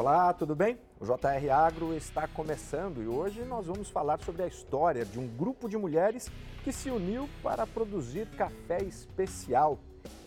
Olá, 0.00 0.32
tudo 0.32 0.56
bem? 0.56 0.78
O 0.98 1.04
JR 1.04 1.52
Agro 1.54 1.94
está 1.94 2.26
começando 2.26 3.02
e 3.02 3.06
hoje 3.06 3.42
nós 3.42 3.66
vamos 3.66 3.90
falar 3.90 4.18
sobre 4.22 4.42
a 4.42 4.46
história 4.46 5.04
de 5.04 5.18
um 5.18 5.26
grupo 5.26 5.68
de 5.68 5.76
mulheres 5.76 6.32
que 6.64 6.72
se 6.72 6.90
uniu 6.90 7.28
para 7.42 7.66
produzir 7.66 8.26
café 8.28 8.82
especial. 8.82 9.78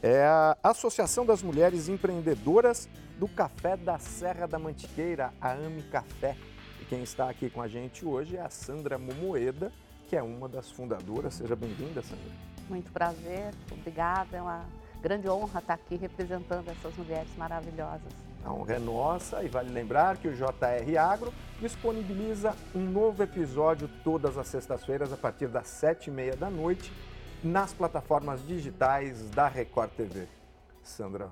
É 0.03 0.25
a 0.25 0.55
Associação 0.61 1.25
das 1.25 1.41
Mulheres 1.41 1.89
Empreendedoras 1.89 2.87
do 3.17 3.27
Café 3.27 3.75
da 3.75 3.97
Serra 3.97 4.47
da 4.47 4.59
Mantiqueira, 4.59 5.33
a 5.41 5.53
AME 5.53 5.81
Café. 5.81 6.37
E 6.79 6.85
quem 6.85 7.01
está 7.01 7.27
aqui 7.27 7.49
com 7.49 7.59
a 7.59 7.67
gente 7.67 8.05
hoje 8.05 8.37
é 8.37 8.41
a 8.41 8.51
Sandra 8.51 8.99
Momoeda, 8.99 9.71
que 10.07 10.15
é 10.15 10.21
uma 10.21 10.47
das 10.47 10.69
fundadoras. 10.69 11.33
Seja 11.33 11.55
bem-vinda, 11.55 12.03
Sandra. 12.03 12.31
Muito 12.69 12.91
prazer, 12.91 13.51
obrigada. 13.71 14.37
É 14.37 14.41
uma 14.43 14.67
grande 15.01 15.27
honra 15.27 15.59
estar 15.59 15.73
aqui 15.73 15.95
representando 15.95 16.69
essas 16.69 16.95
mulheres 16.95 17.35
maravilhosas. 17.35 18.32
A 18.43 18.51
honra 18.51 18.75
é 18.75 18.79
nossa 18.79 19.43
e 19.43 19.47
vale 19.47 19.71
lembrar 19.71 20.17
que 20.17 20.27
o 20.27 20.33
JR 20.35 20.97
Agro 20.99 21.33
disponibiliza 21.61 22.53
um 22.75 22.81
novo 22.81 23.23
episódio 23.23 23.89
todas 24.03 24.37
as 24.37 24.47
sextas-feiras 24.47 25.13
a 25.13 25.17
partir 25.17 25.47
das 25.47 25.67
sete 25.67 26.09
e 26.09 26.11
meia 26.11 26.35
da 26.35 26.49
noite 26.49 26.91
nas 27.41 27.73
plataformas 27.73 28.45
digitais 28.45 29.29
da 29.29 29.47
Record 29.47 29.91
TV. 29.91 30.27
Sandra, 30.81 31.31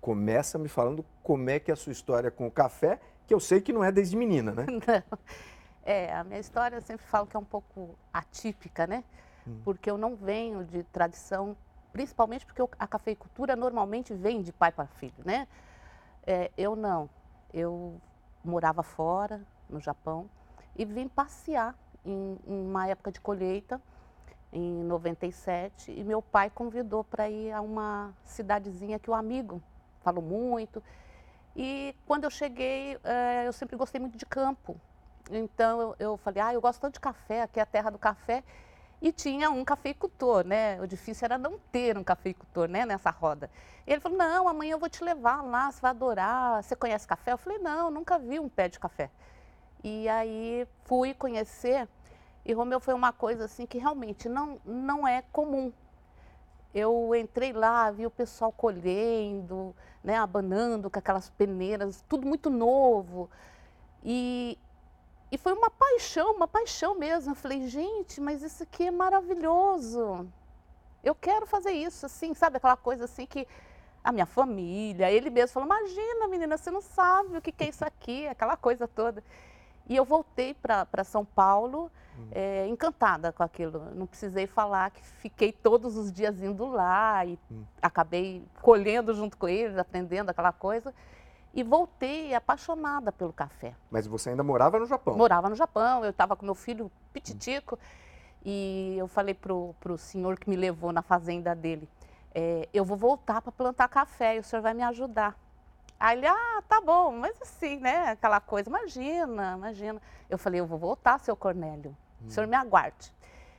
começa 0.00 0.58
me 0.58 0.68
falando 0.68 1.04
como 1.22 1.50
é 1.50 1.58
que 1.58 1.70
é 1.70 1.74
a 1.74 1.76
sua 1.76 1.92
história 1.92 2.30
com 2.30 2.46
o 2.46 2.50
café, 2.50 2.98
que 3.26 3.34
eu 3.34 3.40
sei 3.40 3.60
que 3.60 3.72
não 3.72 3.84
é 3.84 3.92
desde 3.92 4.16
menina, 4.16 4.52
né? 4.52 4.66
Não. 4.86 5.18
É, 5.82 6.14
a 6.14 6.22
minha 6.22 6.38
história 6.38 6.76
eu 6.76 6.82
sempre 6.82 7.06
falo 7.06 7.26
que 7.26 7.34
é 7.34 7.40
um 7.40 7.44
pouco 7.44 7.98
atípica, 8.12 8.86
né? 8.86 9.02
Hum. 9.46 9.60
Porque 9.64 9.90
eu 9.90 9.96
não 9.96 10.14
venho 10.14 10.62
de 10.62 10.84
tradição, 10.84 11.56
principalmente 11.90 12.44
porque 12.44 12.62
a 12.78 12.86
cafeicultura 12.86 13.56
normalmente 13.56 14.12
vem 14.12 14.42
de 14.42 14.52
pai 14.52 14.70
para 14.70 14.86
filho, 14.86 15.22
né? 15.24 15.48
É, 16.30 16.48
eu 16.56 16.76
não. 16.76 17.10
Eu 17.52 18.00
morava 18.44 18.84
fora, 18.84 19.44
no 19.68 19.80
Japão, 19.80 20.30
e 20.76 20.84
vim 20.84 21.08
passear 21.08 21.74
em, 22.04 22.38
em 22.46 22.68
uma 22.68 22.86
época 22.86 23.10
de 23.10 23.20
colheita, 23.20 23.82
em 24.52 24.84
97, 24.84 25.90
e 25.90 26.04
meu 26.04 26.22
pai 26.22 26.48
convidou 26.48 27.02
para 27.02 27.28
ir 27.28 27.50
a 27.50 27.60
uma 27.60 28.14
cidadezinha 28.24 28.96
que 28.96 29.10
o 29.10 29.14
amigo 29.14 29.60
falou 30.02 30.22
muito. 30.22 30.80
E 31.56 31.96
quando 32.06 32.22
eu 32.22 32.30
cheguei, 32.30 32.96
é, 33.02 33.48
eu 33.48 33.52
sempre 33.52 33.76
gostei 33.76 34.00
muito 34.00 34.16
de 34.16 34.24
campo. 34.24 34.80
Então 35.32 35.80
eu, 35.80 35.96
eu 35.98 36.16
falei, 36.16 36.40
ah, 36.44 36.54
eu 36.54 36.60
gosto 36.60 36.80
tanto 36.80 36.94
de 36.94 37.00
café, 37.00 37.42
aqui 37.42 37.58
é 37.58 37.62
a 37.64 37.66
terra 37.66 37.90
do 37.90 37.98
café 37.98 38.44
e 39.00 39.12
tinha 39.12 39.50
um 39.50 39.64
cafeicultor, 39.64 40.46
né? 40.46 40.80
O 40.80 40.86
difícil 40.86 41.24
era 41.24 41.38
não 41.38 41.58
ter 41.72 41.96
um 41.96 42.04
cafeicultor, 42.04 42.68
né, 42.68 42.84
nessa 42.84 43.10
roda. 43.10 43.50
Ele 43.86 44.00
falou: 44.00 44.18
"Não, 44.18 44.48
amanhã 44.48 44.72
eu 44.72 44.78
vou 44.78 44.88
te 44.88 45.02
levar 45.02 45.42
lá, 45.42 45.70
você 45.70 45.80
vai 45.80 45.90
adorar. 45.90 46.62
Você 46.62 46.76
conhece 46.76 47.06
café?" 47.06 47.32
Eu 47.32 47.38
falei: 47.38 47.58
"Não, 47.58 47.90
nunca 47.90 48.18
vi 48.18 48.38
um 48.38 48.48
pé 48.48 48.68
de 48.68 48.78
café." 48.78 49.10
E 49.82 50.08
aí 50.08 50.66
fui 50.84 51.14
conhecer 51.14 51.88
e 52.44 52.52
Romeu 52.52 52.80
foi 52.80 52.94
uma 52.94 53.12
coisa 53.12 53.44
assim 53.46 53.66
que 53.66 53.78
realmente 53.78 54.28
não 54.28 54.60
não 54.64 55.06
é 55.08 55.22
comum. 55.32 55.72
Eu 56.74 57.14
entrei 57.16 57.52
lá, 57.52 57.90
vi 57.90 58.06
o 58.06 58.10
pessoal 58.10 58.52
colhendo, 58.52 59.74
né, 60.04 60.16
abanando 60.16 60.88
com 60.90 60.98
aquelas 60.98 61.28
peneiras, 61.30 62.04
tudo 62.08 62.26
muito 62.26 62.48
novo. 62.48 63.28
E, 64.04 64.58
e 65.32 65.38
foi 65.38 65.52
uma 65.52 65.70
paixão, 65.70 66.34
uma 66.34 66.48
paixão 66.48 66.98
mesmo. 66.98 67.32
Eu 67.32 67.36
falei, 67.36 67.68
gente, 67.68 68.20
mas 68.20 68.42
isso 68.42 68.62
aqui 68.62 68.86
é 68.86 68.90
maravilhoso. 68.90 70.28
Eu 71.04 71.14
quero 71.14 71.46
fazer 71.46 71.70
isso, 71.70 72.04
assim, 72.04 72.34
sabe? 72.34 72.56
Aquela 72.56 72.76
coisa 72.76 73.04
assim 73.04 73.26
que 73.26 73.46
a 74.02 74.10
minha 74.10 74.26
família, 74.26 75.10
ele 75.10 75.30
mesmo 75.30 75.54
falou, 75.54 75.66
imagina, 75.66 76.26
menina, 76.26 76.56
você 76.56 76.70
não 76.70 76.80
sabe 76.80 77.36
o 77.36 77.42
que, 77.42 77.52
que 77.52 77.64
é 77.64 77.68
isso 77.68 77.84
aqui, 77.84 78.26
aquela 78.26 78.56
coisa 78.56 78.88
toda. 78.88 79.22
E 79.88 79.94
eu 79.94 80.04
voltei 80.04 80.54
para 80.54 81.04
São 81.04 81.24
Paulo 81.24 81.90
hum. 82.18 82.28
é, 82.32 82.66
encantada 82.66 83.32
com 83.32 83.42
aquilo. 83.42 83.94
Não 83.94 84.06
precisei 84.06 84.46
falar 84.46 84.90
que 84.90 85.02
fiquei 85.02 85.52
todos 85.52 85.96
os 85.96 86.12
dias 86.12 86.42
indo 86.42 86.66
lá 86.66 87.24
e 87.24 87.38
hum. 87.50 87.62
acabei 87.80 88.42
colhendo 88.62 89.14
junto 89.14 89.36
com 89.36 89.48
eles, 89.48 89.78
aprendendo 89.78 90.30
aquela 90.30 90.52
coisa 90.52 90.92
e 91.52 91.62
voltei 91.62 92.34
apaixonada 92.34 93.10
pelo 93.10 93.32
café. 93.32 93.74
Mas 93.90 94.06
você 94.06 94.30
ainda 94.30 94.42
morava 94.42 94.78
no 94.78 94.86
Japão? 94.86 95.16
Morava 95.16 95.48
no 95.48 95.56
Japão, 95.56 96.04
eu 96.04 96.10
estava 96.10 96.36
com 96.36 96.44
meu 96.44 96.54
filho 96.54 96.90
pititico 97.12 97.78
e 98.44 98.96
eu 98.98 99.08
falei 99.08 99.34
para 99.34 99.52
o 99.52 99.98
senhor 99.98 100.38
que 100.38 100.48
me 100.48 100.56
levou 100.56 100.92
na 100.92 101.02
fazenda 101.02 101.54
dele, 101.54 101.88
é, 102.34 102.68
eu 102.72 102.84
vou 102.84 102.96
voltar 102.96 103.42
para 103.42 103.52
plantar 103.52 103.88
café 103.88 104.36
e 104.36 104.38
o 104.38 104.44
senhor 104.44 104.62
vai 104.62 104.72
me 104.72 104.82
ajudar. 104.82 105.36
Aí 105.98 106.16
ele, 106.16 106.26
ah, 106.26 106.62
tá 106.66 106.80
bom, 106.80 107.12
mas 107.12 107.36
assim, 107.42 107.78
né, 107.78 108.10
aquela 108.10 108.40
coisa, 108.40 108.70
imagina, 108.70 109.54
imagina. 109.56 110.00
Eu 110.30 110.38
falei, 110.38 110.60
eu 110.60 110.66
vou 110.66 110.78
voltar, 110.78 111.20
seu 111.20 111.36
Cornélio, 111.36 111.94
hum. 112.22 112.26
o 112.26 112.30
senhor 112.30 112.46
me 112.46 112.56
aguarde. 112.56 113.12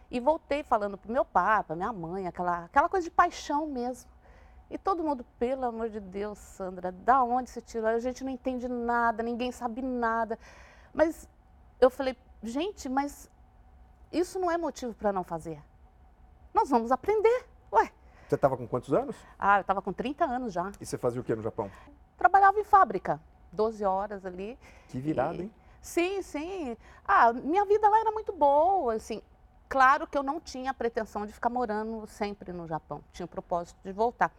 E 0.10 0.20
voltei 0.20 0.64
falando 0.64 0.98
para 0.98 1.12
meu 1.12 1.24
pai, 1.24 1.64
para 1.64 1.76
minha 1.76 1.94
mãe, 1.94 2.28
aquela, 2.28 2.66
aquela 2.66 2.90
coisa 2.90 3.04
de 3.04 3.12
paixão 3.12 3.68
mesmo. 3.68 4.10
E 4.72 4.78
todo 4.78 5.04
mundo, 5.04 5.26
pelo 5.38 5.66
amor 5.66 5.90
de 5.90 6.00
Deus, 6.00 6.40
Sandra, 6.40 6.94
da 6.94 7.22
onde 7.22 7.50
você 7.50 7.60
tirou? 7.60 7.90
A 7.90 8.00
gente 8.00 8.24
não 8.24 8.32
entende 8.32 8.70
nada, 8.70 9.22
ninguém 9.22 9.52
sabe 9.52 9.82
nada. 9.82 10.40
Mas 10.94 11.28
eu 11.82 11.90
falei, 11.90 12.16
gente, 12.42 12.88
mas 12.88 13.30
isso 14.14 14.40
não 14.40 14.50
é 14.50 14.58
motivo 14.58 14.94
para 14.94 15.12
não 15.12 15.26
fazer. 15.26 15.62
Nós 16.54 16.70
vamos 16.70 16.90
aprender. 16.90 17.46
Ué. 17.74 17.92
Você 18.30 18.36
estava 18.36 18.56
com 18.56 18.66
quantos 18.66 18.94
anos? 18.94 19.18
Ah, 19.38 19.58
eu 19.58 19.62
estava 19.62 19.82
com 19.82 19.92
30 19.92 20.24
anos 20.24 20.54
já. 20.54 20.72
E 20.80 20.86
você 20.86 20.98
fazia 20.98 21.20
o 21.20 21.24
que 21.24 21.36
no 21.36 21.44
Japão? 21.44 21.70
Trabalhava 22.18 22.58
em 22.58 22.64
fábrica, 22.64 23.20
12 23.52 23.84
horas 23.84 24.26
ali. 24.26 24.58
Que 24.88 25.02
virada, 25.02 25.36
e... 25.36 25.42
hein? 25.42 25.54
Sim, 25.82 26.22
sim. 26.22 26.78
Ah, 27.06 27.34
minha 27.34 27.66
vida 27.66 27.90
lá 27.90 28.00
era 28.00 28.12
muito 28.12 28.32
boa, 28.32 28.94
assim. 28.94 29.22
Claro 29.68 30.08
que 30.08 30.18
eu 30.18 30.24
não 30.24 30.40
tinha 30.40 30.72
a 30.72 30.74
pretensão 30.74 31.26
de 31.26 31.34
ficar 31.34 31.50
morando 31.50 32.08
sempre 32.08 32.54
no 32.54 32.66
Japão. 32.68 33.04
Tinha 33.12 33.26
o 33.26 33.30
propósito 33.30 33.78
de 33.84 33.92
voltar. 33.92 34.32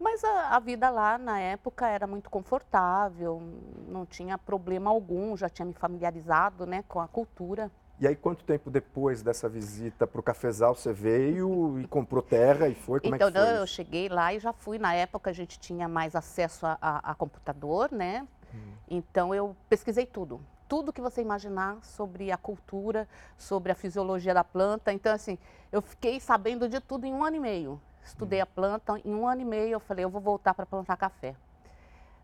Mas 0.00 0.24
a, 0.24 0.56
a, 0.56 0.58
vida 0.58 0.88
lá 0.88 1.18
na 1.18 1.38
época 1.38 1.86
era 1.86 2.06
muito 2.06 2.30
confortável, 2.30 3.42
não 3.86 4.06
tinha 4.06 4.38
problema 4.38 4.88
algum, 4.88 5.36
já 5.36 5.46
tinha 5.50 5.66
me 5.66 5.74
familiarizado 5.74 6.64
né, 6.64 6.82
com 6.88 7.00
a 7.00 7.06
cultura. 7.06 7.70
E 8.00 8.08
aí, 8.08 8.16
quanto 8.16 8.42
tempo 8.42 8.70
depois 8.70 9.22
dessa 9.22 9.46
visita 9.46 10.06
para 10.06 10.18
o 10.18 10.22
cafezal 10.22 10.74
você 10.74 10.90
veio 10.90 11.78
e 11.78 11.86
comprou 11.86 12.22
terra 12.22 12.66
e 12.66 12.74
foi? 12.74 12.98
Como 12.98 13.14
então, 13.14 13.28
é 13.28 13.30
que 13.30 13.38
foi? 13.38 13.58
eu 13.58 13.66
cheguei 13.66 14.08
lá 14.08 14.32
e 14.32 14.38
já 14.38 14.54
fui. 14.54 14.78
Na 14.78 14.94
época 14.94 15.28
a 15.28 15.34
gente 15.34 15.60
tinha 15.60 15.86
mais 15.86 16.16
acesso 16.16 16.64
a, 16.64 16.78
a, 16.80 17.10
a 17.10 17.14
computador, 17.14 17.92
né? 17.92 18.26
Hum. 18.54 18.72
Então 18.88 19.34
eu 19.34 19.54
pesquisei 19.68 20.06
tudo. 20.06 20.40
Tudo 20.66 20.94
que 20.94 21.00
você 21.02 21.20
imaginar 21.20 21.76
sobre 21.82 22.32
a 22.32 22.38
cultura, 22.38 23.06
sobre 23.36 23.70
a 23.70 23.74
fisiologia 23.74 24.32
da 24.32 24.44
planta. 24.44 24.94
Então, 24.94 25.12
assim, 25.12 25.36
eu 25.70 25.82
fiquei 25.82 26.18
sabendo 26.20 26.70
de 26.70 26.80
tudo 26.80 27.04
em 27.04 27.12
um 27.12 27.22
ano 27.22 27.36
e 27.36 27.40
meio. 27.40 27.78
Estudei 28.04 28.40
a 28.40 28.46
planta, 28.46 29.00
em 29.04 29.14
um 29.14 29.26
ano 29.26 29.42
e 29.42 29.44
meio 29.44 29.72
eu 29.72 29.80
falei, 29.80 30.04
eu 30.04 30.10
vou 30.10 30.20
voltar 30.20 30.54
para 30.54 30.66
plantar 30.66 30.96
café. 30.96 31.34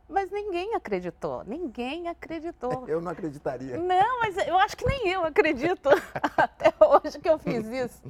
Mas 0.09 0.31
ninguém 0.31 0.75
acreditou, 0.75 1.42
ninguém 1.44 2.09
acreditou. 2.09 2.84
Eu 2.87 3.00
não 3.00 3.10
acreditaria. 3.10 3.76
Não, 3.76 4.20
mas 4.20 4.37
eu 4.47 4.56
acho 4.56 4.76
que 4.76 4.87
nem 4.87 5.09
eu 5.09 5.25
acredito 5.25 5.88
até 6.37 6.72
hoje 6.81 7.19
que 7.19 7.28
eu 7.28 7.38
fiz 7.38 7.66
isso. 7.66 8.03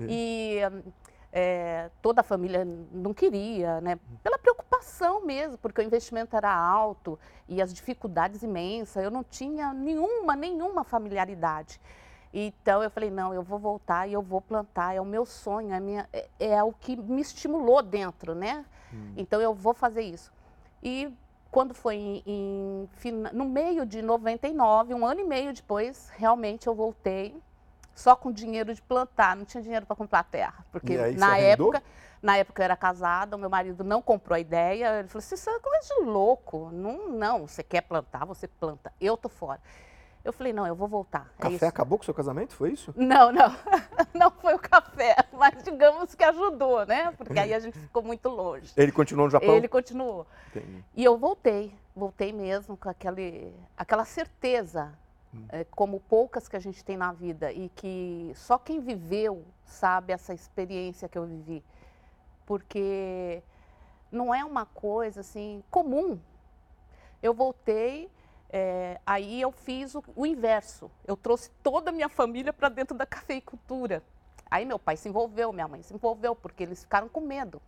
E 0.00 0.58
é, 1.32 1.90
toda 2.02 2.20
a 2.20 2.24
família 2.24 2.66
não 2.92 3.14
queria, 3.14 3.80
né? 3.80 3.98
Pela 4.22 4.38
preocupação 4.38 5.24
mesmo, 5.24 5.56
porque 5.56 5.80
o 5.80 5.84
investimento 5.84 6.36
era 6.36 6.54
alto 6.54 7.18
e 7.48 7.62
as 7.62 7.72
dificuldades 7.72 8.42
imensas. 8.42 9.02
Eu 9.02 9.10
não 9.10 9.24
tinha 9.24 9.72
nenhuma, 9.72 10.36
nenhuma 10.36 10.84
familiaridade. 10.84 11.80
Então 12.32 12.82
eu 12.82 12.90
falei, 12.90 13.10
não, 13.10 13.34
eu 13.34 13.42
vou 13.42 13.58
voltar 13.58 14.06
e 14.06 14.12
eu 14.14 14.22
vou 14.22 14.40
plantar, 14.40 14.94
é 14.94 15.00
o 15.00 15.04
meu 15.04 15.26
sonho, 15.26 15.74
é, 15.74 15.80
minha, 15.80 16.08
é, 16.12 16.28
é 16.40 16.62
o 16.62 16.72
que 16.72 16.96
me 16.96 17.20
estimulou 17.20 17.82
dentro, 17.82 18.34
né? 18.34 18.64
Hum. 18.92 19.12
Então 19.16 19.40
eu 19.40 19.54
vou 19.54 19.74
fazer 19.74 20.02
isso. 20.02 20.32
E 20.82 21.12
quando 21.50 21.74
foi 21.74 21.96
em, 21.96 22.22
em, 22.26 22.88
no 23.34 23.44
meio 23.44 23.84
de 23.84 24.00
99, 24.00 24.94
um 24.94 25.04
ano 25.04 25.20
e 25.20 25.24
meio 25.24 25.52
depois, 25.52 26.10
realmente 26.16 26.66
eu 26.66 26.74
voltei 26.74 27.36
só 27.94 28.16
com 28.16 28.32
dinheiro 28.32 28.74
de 28.74 28.80
plantar, 28.80 29.36
não 29.36 29.44
tinha 29.44 29.62
dinheiro 29.62 29.84
para 29.84 29.94
comprar 29.94 30.24
terra, 30.24 30.64
porque 30.72 30.96
na 31.12 31.36
época, 31.36 31.82
na 32.22 32.38
época 32.38 32.62
eu 32.62 32.64
era 32.64 32.74
casada, 32.74 33.36
o 33.36 33.38
meu 33.38 33.50
marido 33.50 33.84
não 33.84 34.00
comprou 34.00 34.34
a 34.34 34.40
ideia, 34.40 35.00
ele 35.00 35.08
falou 35.08 35.18
assim, 35.18 35.34
isso 35.34 35.50
é 35.50 35.60
coisa 35.60 35.94
de 35.94 36.00
louco, 36.04 36.70
não, 36.72 37.10
não, 37.10 37.46
você 37.46 37.62
quer 37.62 37.82
plantar, 37.82 38.24
você 38.24 38.48
planta, 38.48 38.90
eu 38.98 39.14
tô 39.14 39.28
fora. 39.28 39.60
Eu 40.24 40.32
falei, 40.32 40.52
não, 40.52 40.66
eu 40.66 40.74
vou 40.74 40.86
voltar. 40.86 41.32
O 41.38 41.46
é 41.46 41.50
café 41.50 41.66
acabou 41.66 41.98
com 41.98 42.02
o 42.02 42.04
seu 42.04 42.14
casamento, 42.14 42.54
foi 42.54 42.72
isso? 42.72 42.94
Não, 42.96 43.32
não. 43.32 43.54
Não 44.14 44.30
foi 44.30 44.54
o 44.54 44.58
café, 44.58 45.16
mas 45.32 45.62
digamos 45.64 46.14
que 46.14 46.22
ajudou, 46.22 46.84
né? 46.84 47.12
Porque 47.12 47.38
aí 47.38 47.52
a 47.52 47.58
gente 47.58 47.78
ficou 47.78 48.02
muito 48.02 48.28
longe. 48.28 48.72
Ele 48.76 48.92
continuou 48.92 49.26
no 49.26 49.30
Japão? 49.30 49.56
Ele 49.56 49.66
continuou. 49.66 50.26
Entendi. 50.48 50.84
E 50.94 51.02
eu 51.02 51.16
voltei, 51.16 51.74
voltei 51.96 52.32
mesmo 52.32 52.76
com 52.76 52.88
aquele, 52.90 53.52
aquela 53.76 54.04
certeza, 54.04 54.92
hum. 55.34 55.44
é, 55.48 55.64
como 55.64 55.98
poucas 55.98 56.46
que 56.46 56.56
a 56.56 56.60
gente 56.60 56.84
tem 56.84 56.96
na 56.96 57.10
vida, 57.10 57.50
e 57.50 57.70
que 57.70 58.32
só 58.36 58.58
quem 58.58 58.80
viveu 58.80 59.44
sabe 59.64 60.12
essa 60.12 60.34
experiência 60.34 61.08
que 61.08 61.18
eu 61.18 61.24
vivi. 61.24 61.64
Porque 62.44 63.42
não 64.10 64.32
é 64.32 64.44
uma 64.44 64.66
coisa 64.66 65.20
assim 65.20 65.64
comum 65.70 66.20
eu 67.22 67.32
voltei, 67.32 68.10
é, 68.52 69.00
aí 69.06 69.40
eu 69.40 69.50
fiz 69.50 69.94
o, 69.94 70.04
o, 70.14 70.26
inverso. 70.26 70.90
Eu 71.06 71.16
trouxe 71.16 71.50
toda 71.62 71.90
a 71.90 71.92
minha 71.92 72.08
família 72.08 72.52
para 72.52 72.68
dentro 72.68 72.96
da 72.96 73.06
cafeicultura. 73.06 74.02
Aí 74.50 74.66
meu 74.66 74.78
pai 74.78 74.96
se 74.96 75.08
envolveu, 75.08 75.52
minha 75.52 75.66
mãe 75.66 75.82
se 75.82 75.94
envolveu, 75.94 76.36
porque 76.36 76.62
eles 76.62 76.82
ficaram 76.82 77.08
com 77.08 77.22
medo. 77.22 77.62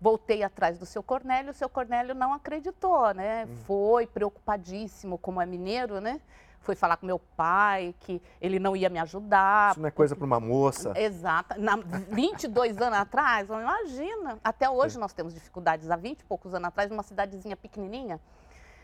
Voltei 0.00 0.42
atrás 0.42 0.76
do 0.76 0.84
seu 0.84 1.00
Cornélio, 1.00 1.52
o 1.52 1.54
seu 1.54 1.68
Cornélio 1.68 2.12
não 2.12 2.32
acreditou, 2.32 3.14
né? 3.14 3.44
Hum. 3.44 3.56
Foi 3.64 4.04
preocupadíssimo, 4.04 5.16
como 5.16 5.40
é 5.40 5.46
mineiro, 5.46 6.00
né? 6.00 6.20
Foi 6.58 6.74
falar 6.74 6.96
com 6.96 7.06
meu 7.06 7.20
pai 7.36 7.94
que 8.00 8.20
ele 8.40 8.58
não 8.58 8.76
ia 8.76 8.88
me 8.88 8.98
ajudar. 8.98 9.72
Isso 9.72 9.80
não 9.80 9.88
é 9.88 9.92
coisa 9.92 10.16
para 10.16 10.24
uma 10.24 10.40
moça. 10.40 10.92
Exato. 10.96 11.60
Na, 11.60 11.76
22 11.76 12.80
anos 12.80 12.98
atrás, 12.98 13.48
imagina. 13.48 14.38
Até 14.42 14.68
hoje 14.68 14.98
nós 14.98 15.12
temos 15.12 15.34
dificuldades. 15.34 15.90
Há 15.90 15.96
20 15.96 16.20
e 16.20 16.24
poucos 16.24 16.54
anos 16.54 16.68
atrás, 16.68 16.90
numa 16.90 17.02
cidadezinha 17.04 17.56
pequenininha. 17.56 18.20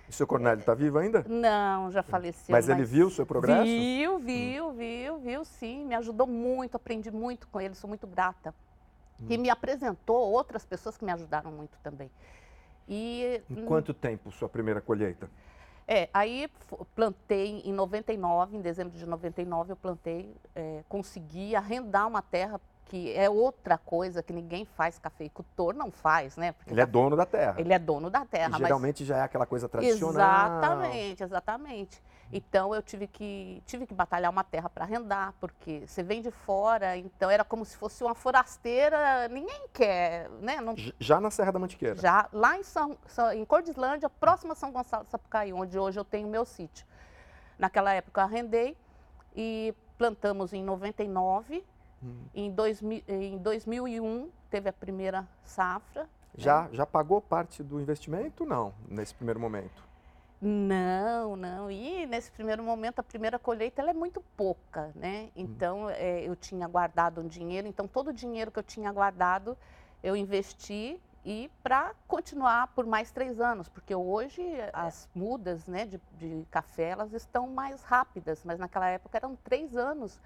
E 0.09 0.11
o 0.11 0.13
seu 0.13 0.27
Cornélio 0.27 0.61
está 0.61 0.75
vivo 0.75 0.99
ainda? 0.99 1.25
Não, 1.29 1.91
já 1.91 2.03
faleceu. 2.03 2.53
Mas, 2.53 2.67
mas, 2.67 2.77
ele 2.77 2.85
viu 2.85 3.09
o 3.09 3.11
seu 3.11 3.27
progresso? 3.27 3.65
Viu, 3.65 4.19
viu, 4.19 4.73
viu, 4.73 5.19
viu, 5.19 5.45
sim. 5.45 5.85
Me 5.85 5.95
ajudou 5.95 6.27
muito, 6.27 6.77
aprendi 6.77 7.11
muito 7.11 7.47
com 7.49 7.61
ele, 7.61 7.75
sou 7.75 7.89
muito 7.89 8.07
grata 8.07 8.55
que 9.27 9.37
me 9.37 9.51
apresentou 9.51 10.31
outras 10.31 10.65
pessoas 10.65 10.97
que 10.97 11.05
me 11.05 11.13
ajudaram 11.13 11.51
muito 11.51 11.79
também. 11.83 12.11
E, 12.89 13.43
em 13.51 13.65
quanto 13.65 13.93
tempo 13.93 14.31
sua 14.31 14.49
primeira 14.49 14.81
colheita? 14.81 15.29
É, 15.87 16.09
aí 16.13 16.49
plantei 16.95 17.63
em 17.65 17.73
99, 17.73 18.57
em 18.57 18.61
dezembro 18.61 18.97
de 18.97 19.07
99 19.07 19.73
eu 19.73 19.77
plantei, 19.77 20.35
é, 20.55 20.85
consegui 20.89 21.57
arrendar 21.57 22.07
uma 22.07 22.23
terra 22.23 22.61
que 22.89 23.13
é 23.15 23.29
outra 23.29 23.77
coisa 23.77 24.23
que 24.23 24.33
ninguém 24.33 24.65
faz, 24.65 24.99
cafeicultor 24.99 25.75
não 25.75 25.91
faz, 25.91 26.37
né? 26.37 26.53
Porque 26.53 26.73
ele 26.73 26.81
é 26.81 26.87
dono 26.87 27.15
da 27.15 27.27
terra. 27.27 27.55
Ele 27.59 27.73
é 27.73 27.79
dono 27.79 28.09
da 28.09 28.25
terra. 28.25 28.57
E 28.57 28.59
geralmente 28.59 29.03
mas... 29.03 29.09
já 29.09 29.19
é 29.19 29.23
aquela 29.23 29.47
coisa 29.47 29.69
tradicional. 29.69 30.59
Exatamente, 30.59 31.23
exatamente. 31.23 32.03
Então 32.33 32.75
eu 32.75 32.83
tive 32.83 33.07
que, 33.07 33.63
tive 33.67 33.87
que 33.87 33.95
batalhar 33.95 34.31
uma 34.31 34.43
terra 34.43 34.69
para 34.69 34.85
arrendar, 34.85 35.35
porque 35.39 35.87
você 35.87 36.03
vem 36.03 36.21
de 36.21 36.31
fora, 36.31 36.97
então 36.97 37.31
era 37.31 37.45
como 37.45 37.65
se 37.65 37.77
fosse 37.77 38.03
uma 38.03 38.15
forasteira, 38.15 39.29
ninguém 39.29 39.67
quer, 39.73 40.29
né? 40.41 40.61
Não... 40.61 40.75
Já 40.99 41.21
na 41.21 41.31
Serra 41.31 41.53
da 41.53 41.59
Mantiqueira? 41.59 41.97
Já, 41.97 42.29
lá 42.33 42.59
em, 42.59 42.63
São, 42.63 42.97
em 43.35 43.45
Cordislândia, 43.45 44.09
próxima 44.11 44.53
a 44.53 44.57
São 44.57 44.73
Gonçalo 44.73 45.05
de 45.05 45.11
Sapucaí, 45.11 45.53
onde 45.53 45.79
hoje 45.79 45.99
eu 45.99 46.05
tenho 46.05 46.29
meu 46.29 46.45
sítio. 46.45 46.87
Naquela 47.59 47.93
época 47.93 48.21
eu 48.21 48.25
arrendei 48.25 48.77
e 49.35 49.75
plantamos 49.97 50.53
em 50.53 50.63
99, 50.63 51.65
hum. 52.03 52.25
em, 52.35 52.51
dois, 52.51 52.83
em 52.83 53.39
2001 53.39 54.31
teve 54.51 54.69
a 54.69 54.73
primeira 54.73 55.27
safra. 55.45 56.09
Já, 56.37 56.63
né? 56.63 56.71
já 56.73 56.87
pagou 56.87 57.21
parte 57.21 57.63
do 57.63 57.81
investimento? 57.81 58.45
Não, 58.45 58.73
nesse 58.89 59.15
primeiro 59.15 59.41
momento. 59.41 59.89
Não, 60.41 61.35
não. 61.35 61.71
E 61.71 62.07
nesse 62.07 62.31
primeiro 62.31 62.63
momento, 62.63 63.01
a 63.01 63.03
primeira 63.03 63.39
colheita 63.39 63.83
ela 63.83 63.91
é 63.91 63.95
muito 63.95 64.21
pouca, 64.37 64.93
né? 64.95 65.25
Hum. 65.25 65.31
Então, 65.37 65.91
é, 65.91 66.23
eu 66.23 66.37
tinha 66.37 66.69
guardado 66.69 67.21
um 67.21 67.27
dinheiro, 67.27 67.67
então 67.67 67.89
todo 67.89 68.09
o 68.09 68.13
dinheiro 68.13 68.51
que 68.51 68.59
eu 68.59 68.63
tinha 68.63 68.93
guardado, 68.93 69.57
eu 70.03 70.17
investi 70.17 71.01
e 71.25 71.51
para 71.63 71.93
continuar 72.07 72.69
por 72.69 72.87
mais 72.87 73.11
três 73.11 73.41
anos, 73.41 73.69
porque 73.69 73.95
hoje 73.95 74.43
as 74.73 75.09
mudas 75.15 75.67
né, 75.67 75.85
de, 75.85 76.01
de, 76.17 76.47
café 76.51 76.91
elas 76.91 77.13
estão 77.13 77.49
mais 77.49 77.83
rápidas, 77.83 78.43
mas 78.45 78.59
naquela 78.59 78.89
época 78.89 79.19
eram 79.19 79.37
três 79.37 79.77
anos 79.77 80.21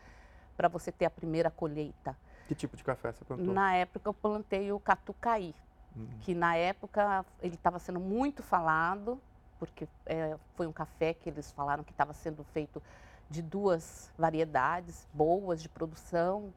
para 0.57 0.69
você 0.69 0.93
ter 0.93 1.05
a 1.05 1.11
primeira 1.11 1.51
colheita. 1.51 2.17
Que 2.49 2.55
tipo 2.55 2.77
de 2.77 2.85
café 2.85 3.13
você 3.13 3.25
plantou? 3.25 3.55
Na 3.55 3.75
época 3.75 4.09
eu 4.09 4.15
plantei 4.15 4.73
o 4.73 4.81
catucaí, 4.81 5.55
hum. 5.97 6.07
que 6.21 6.35
na 6.35 6.57
época 6.57 7.25
ele 7.41 7.55
estava 7.55 7.79
sendo 7.79 8.01
muito 8.01 8.43
falado, 8.43 9.21
porque 9.59 9.89
é, 10.07 10.37
foi 10.55 10.67
um 10.67 10.73
café 10.73 11.15
que 11.15 11.29
eles 11.29 11.53
falaram 11.53 11.85
que 11.85 11.93
estava 11.93 12.13
sendo 12.13 12.45
feito 12.45 12.83
de 13.31 13.41
duas 13.41 14.13
variedades 14.19 15.09
boas 15.13 15.63
de 15.63 15.69
produção. 15.69 16.53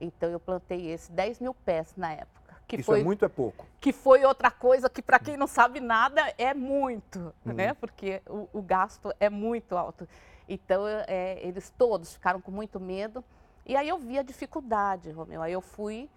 Então 0.00 0.28
eu 0.30 0.40
plantei 0.40 0.90
esse 0.90 1.10
10 1.12 1.40
mil 1.40 1.54
pés 1.54 1.94
na 1.96 2.12
época. 2.12 2.38
Que 2.66 2.76
Isso 2.76 2.84
foi, 2.84 3.00
é 3.00 3.04
muito 3.04 3.24
é 3.24 3.28
pouco? 3.28 3.66
Que 3.80 3.92
foi 3.94 4.24
outra 4.26 4.50
coisa 4.50 4.90
que 4.90 5.00
para 5.00 5.18
quem 5.18 5.38
não 5.38 5.46
sabe 5.46 5.80
nada 5.80 6.34
é 6.36 6.52
muito, 6.52 7.32
uhum. 7.46 7.54
né? 7.54 7.72
Porque 7.72 8.20
o, 8.26 8.46
o, 8.52 8.60
gasto 8.60 9.12
é 9.18 9.30
muito 9.30 9.74
alto. 9.74 10.06
Então 10.48 10.84
é, 10.86 11.38
eles 11.42 11.72
todos 11.76 12.14
ficaram 12.14 12.40
com 12.40 12.50
muito 12.50 12.80
medo. 12.80 13.22
E 13.66 13.76
aí 13.76 13.88
eu 13.88 13.98
vi 13.98 14.18
a 14.18 14.22
dificuldade, 14.22 15.10
Romeu. 15.10 15.42
Aí 15.42 15.52
eu 15.52 15.60
fui 15.60 16.08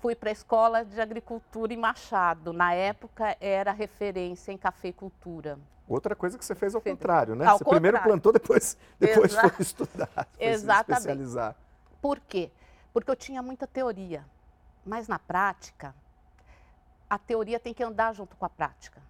fui 0.00 0.14
para 0.14 0.30
a 0.30 0.32
escola 0.32 0.84
de 0.84 1.00
agricultura 1.00 1.72
em 1.74 1.76
Machado. 1.76 2.52
Na 2.52 2.72
época 2.72 3.36
era 3.40 3.70
referência 3.72 4.50
em 4.50 4.56
cafeicultura. 4.56 5.58
Outra 5.86 6.14
coisa 6.14 6.38
que 6.38 6.44
você 6.44 6.54
fez 6.54 6.74
ao 6.74 6.80
contrário, 6.80 7.34
né? 7.34 7.44
Ao 7.44 7.58
você 7.58 7.64
contrário. 7.64 7.82
primeiro 7.82 8.02
plantou, 8.02 8.32
depois, 8.32 8.78
depois 8.98 9.34
foi 9.34 9.50
estudar, 9.58 10.08
foi 10.14 10.46
Exatamente. 10.46 10.86
se 10.86 10.92
especializar. 10.92 11.56
Por 12.00 12.20
quê? 12.20 12.50
Porque 12.92 13.10
eu 13.10 13.16
tinha 13.16 13.42
muita 13.42 13.66
teoria, 13.66 14.24
mas 14.86 15.08
na 15.08 15.18
prática, 15.18 15.94
a 17.08 17.18
teoria 17.18 17.58
tem 17.58 17.74
que 17.74 17.82
andar 17.82 18.14
junto 18.14 18.36
com 18.36 18.44
a 18.44 18.48
prática. 18.48 19.02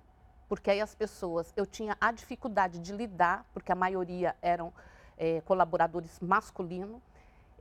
Porque 0.50 0.68
aí 0.68 0.80
as 0.80 0.96
pessoas, 0.96 1.52
eu 1.56 1.64
tinha 1.64 1.96
a 2.00 2.10
dificuldade 2.10 2.80
de 2.80 2.92
lidar, 2.92 3.46
porque 3.54 3.70
a 3.70 3.74
maioria 3.76 4.34
eram 4.42 4.72
é, 5.16 5.40
colaboradores 5.42 6.18
masculinos, 6.18 7.00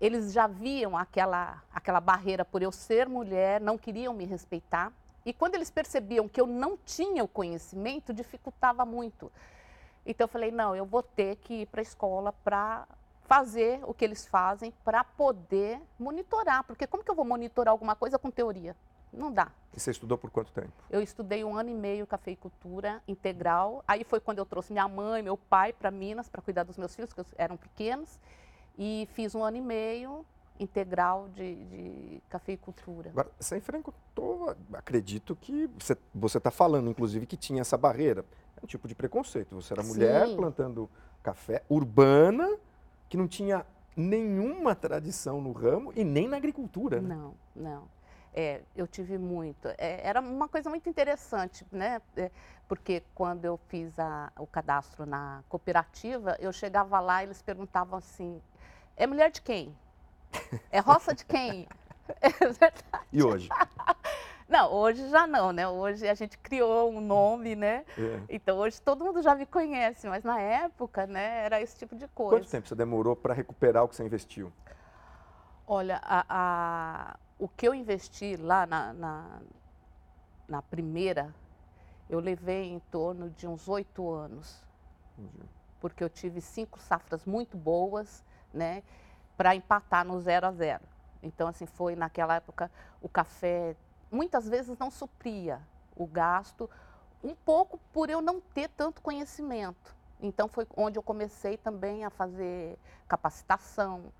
eles 0.02 0.34
já 0.34 0.48
viam 0.48 0.98
aquela, 0.98 1.62
aquela 1.72 2.02
barreira 2.02 2.44
por 2.44 2.64
eu 2.64 2.72
ser 2.72 3.08
mulher, 3.08 3.62
não 3.62 3.78
queriam 3.78 4.12
me 4.12 4.26
respeitar. 4.26 4.92
E 5.24 5.32
quando 5.32 5.54
eles 5.54 5.70
percebiam 5.70 6.28
que 6.28 6.42
eu 6.42 6.48
não 6.48 6.76
tinha 6.78 7.24
o 7.24 7.28
conhecimento, 7.28 8.12
dificultava 8.12 8.84
muito. 8.86 9.32
Então 10.04 10.26
eu 10.26 10.30
falei, 10.30 10.50
não, 10.50 10.76
eu 10.76 10.84
vou 10.84 11.04
ter 11.04 11.36
que 11.36 11.62
ir 11.62 11.66
para 11.68 11.82
a 11.82 11.84
escola 11.84 12.34
para 12.44 12.88
fazer 13.26 13.82
o 13.84 13.94
que 13.94 14.04
eles 14.04 14.26
fazem 14.26 14.74
para 14.84 15.04
poder 15.04 15.80
monitorar. 16.00 16.64
Porque 16.64 16.88
como 16.88 17.04
que 17.04 17.12
eu 17.12 17.16
vou 17.16 17.24
monitorar 17.26 17.72
alguma 17.72 17.96
coisa 17.96 18.18
com 18.18 18.32
teoria? 18.32 18.76
Não 19.12 19.32
dá. 19.32 19.52
E 19.76 19.80
você 19.80 19.92
estudou 19.92 20.18
por 20.18 20.30
quanto 20.30 20.52
tempo? 20.52 20.72
Eu 20.90 21.02
estudei 21.02 21.44
um 21.44 21.56
ano 21.56 21.70
e 21.70 21.74
meio 21.74 22.06
cafeicultura 22.08 23.02
integral. 23.08 23.84
Aí 23.88 24.04
foi 24.04 24.20
quando 24.20 24.40
eu 24.40 24.46
trouxe 24.46 24.72
minha 24.72 24.88
mãe, 24.88 25.22
meu 25.22 25.38
pai 25.38 25.74
para 25.74 25.92
Minas 25.92 26.30
para 26.30 26.42
cuidar 26.42 26.64
dos 26.64 26.78
meus 26.78 26.96
filhos, 26.96 27.14
que 27.14 27.22
eram 27.38 27.58
pequenos. 27.58 28.20
E 28.78 29.08
fiz 29.14 29.36
um 29.36 29.44
ano 29.44 29.58
e 29.58 29.62
meio 29.62 30.26
integral 30.60 31.30
de, 31.30 31.56
de 31.66 32.22
cafeicultura. 32.30 33.10
Agora, 33.12 33.32
você 33.40 33.58
enfrentou, 33.58 33.94
acredito 34.74 35.36
que 35.36 35.70
você 36.14 36.38
está 36.38 36.52
falando, 36.52 36.90
inclusive, 36.90 37.26
que 37.26 37.38
tinha 37.38 37.62
essa 37.62 37.78
barreira. 37.78 38.26
É 38.58 38.64
um 38.64 38.68
tipo 38.68 38.88
de 38.88 38.94
preconceito. 38.94 39.56
Você 39.56 39.74
era 39.74 39.82
mulher 39.84 40.28
Sim. 40.28 40.36
plantando 40.36 40.90
café 41.24 41.64
urbana, 41.70 42.58
que 43.08 43.16
não 43.16 43.28
tinha 43.28 43.66
nenhuma 43.96 44.76
tradição 44.76 45.42
no 45.42 45.52
ramo 45.52 45.92
e 45.96 46.04
nem 46.04 46.28
na 46.28 46.38
agricultura. 46.38 47.02
Né? 47.02 47.16
Não, 47.16 47.34
não. 47.56 47.99
É, 48.40 48.62
eu 48.74 48.88
tive 48.88 49.18
muito. 49.18 49.68
É, 49.78 50.00
era 50.02 50.22
uma 50.22 50.48
coisa 50.48 50.70
muito 50.70 50.88
interessante, 50.88 51.66
né? 51.70 52.02
É, 52.16 52.32
porque 52.70 53.04
quando 53.14 53.44
eu 53.44 53.58
fiz 53.68 54.00
a, 54.00 54.32
o 54.40 54.48
cadastro 54.48 55.06
na 55.06 55.44
cooperativa, 55.50 56.38
eu 56.40 56.54
chegava 56.54 57.02
lá 57.02 57.22
e 57.22 57.26
eles 57.26 57.42
perguntavam 57.42 57.98
assim: 57.98 58.42
é 58.96 59.06
mulher 59.06 59.30
de 59.30 59.42
quem? 59.42 59.76
É 60.72 60.80
roça 60.80 61.14
de 61.14 61.26
quem? 61.26 61.68
É 62.22 62.30
verdade. 62.30 62.84
E 63.12 63.22
hoje? 63.22 63.50
Não, 64.48 64.74
hoje 64.74 65.08
já 65.10 65.28
não, 65.28 65.52
né? 65.52 65.68
Hoje 65.68 66.08
a 66.08 66.16
gente 66.16 66.36
criou 66.40 66.92
um 66.92 67.00
nome, 67.00 67.56
né? 67.56 67.86
É. 67.96 68.20
Então 68.28 68.58
hoje 68.58 68.82
todo 68.82 69.06
mundo 69.06 69.22
já 69.22 69.36
me 69.36 69.46
conhece, 69.46 70.08
mas 70.08 70.24
na 70.24 70.42
época, 70.42 71.06
né, 71.06 71.46
era 71.46 71.62
esse 71.62 71.78
tipo 71.78 71.96
de 71.96 72.08
coisa. 72.08 72.38
Quanto 72.42 72.50
tempo 72.50 72.68
você 72.68 72.74
demorou 72.74 73.16
para 73.16 73.32
recuperar 73.32 73.84
o 73.84 73.88
que 73.88 73.96
você 73.96 74.04
investiu? 74.04 74.52
Olha, 75.72 76.02
a, 76.02 76.26
a, 76.28 77.20
o 77.38 77.48
que 77.48 77.68
eu 77.68 77.76
investi 77.76 78.36
lá 78.36 78.66
na, 78.66 78.92
na, 78.92 79.40
na, 80.48 80.62
primeira, 80.64 81.32
eu 82.10 82.20
levei 82.20 82.72
em 82.72 82.80
torno 82.80 83.30
de 83.30 83.46
uns 83.46 83.70
oito 83.70 84.10
anos. 84.10 84.66
Entendi. 85.16 85.48
Porque 85.80 86.04
eu 86.04 86.10
tive 86.10 86.42
cinco 86.42 86.80
safras 86.80 87.24
muito 87.24 87.56
boas 87.56 88.26
né, 88.52 88.82
para 89.38 89.54
empatar 89.54 90.04
no 90.04 90.20
zero 90.20 90.48
a 90.48 90.52
zero. 90.52 90.82
Então, 91.22 91.48
assim, 91.48 91.68
foi 91.68 91.96
naquela 91.96 92.38
época 92.38 92.72
o 93.00 93.08
café 93.08 93.76
muitas 94.12 94.50
vezes 94.50 94.76
não 94.80 94.90
supria 94.90 95.62
o 95.96 96.08
gasto, 96.08 96.68
um 97.24 97.36
pouco 97.36 97.78
por 97.94 98.10
eu 98.10 98.24
não 98.24 98.42
ter 98.42 98.70
tanto 98.70 99.04
conhecimento. 99.04 99.96
Então, 100.20 100.48
foi 100.48 100.66
onde 100.76 100.98
eu 100.98 101.04
comecei 101.04 101.58
também 101.58 102.06
a 102.06 102.10
fazer 102.10 102.76
capacitação, 103.08 104.12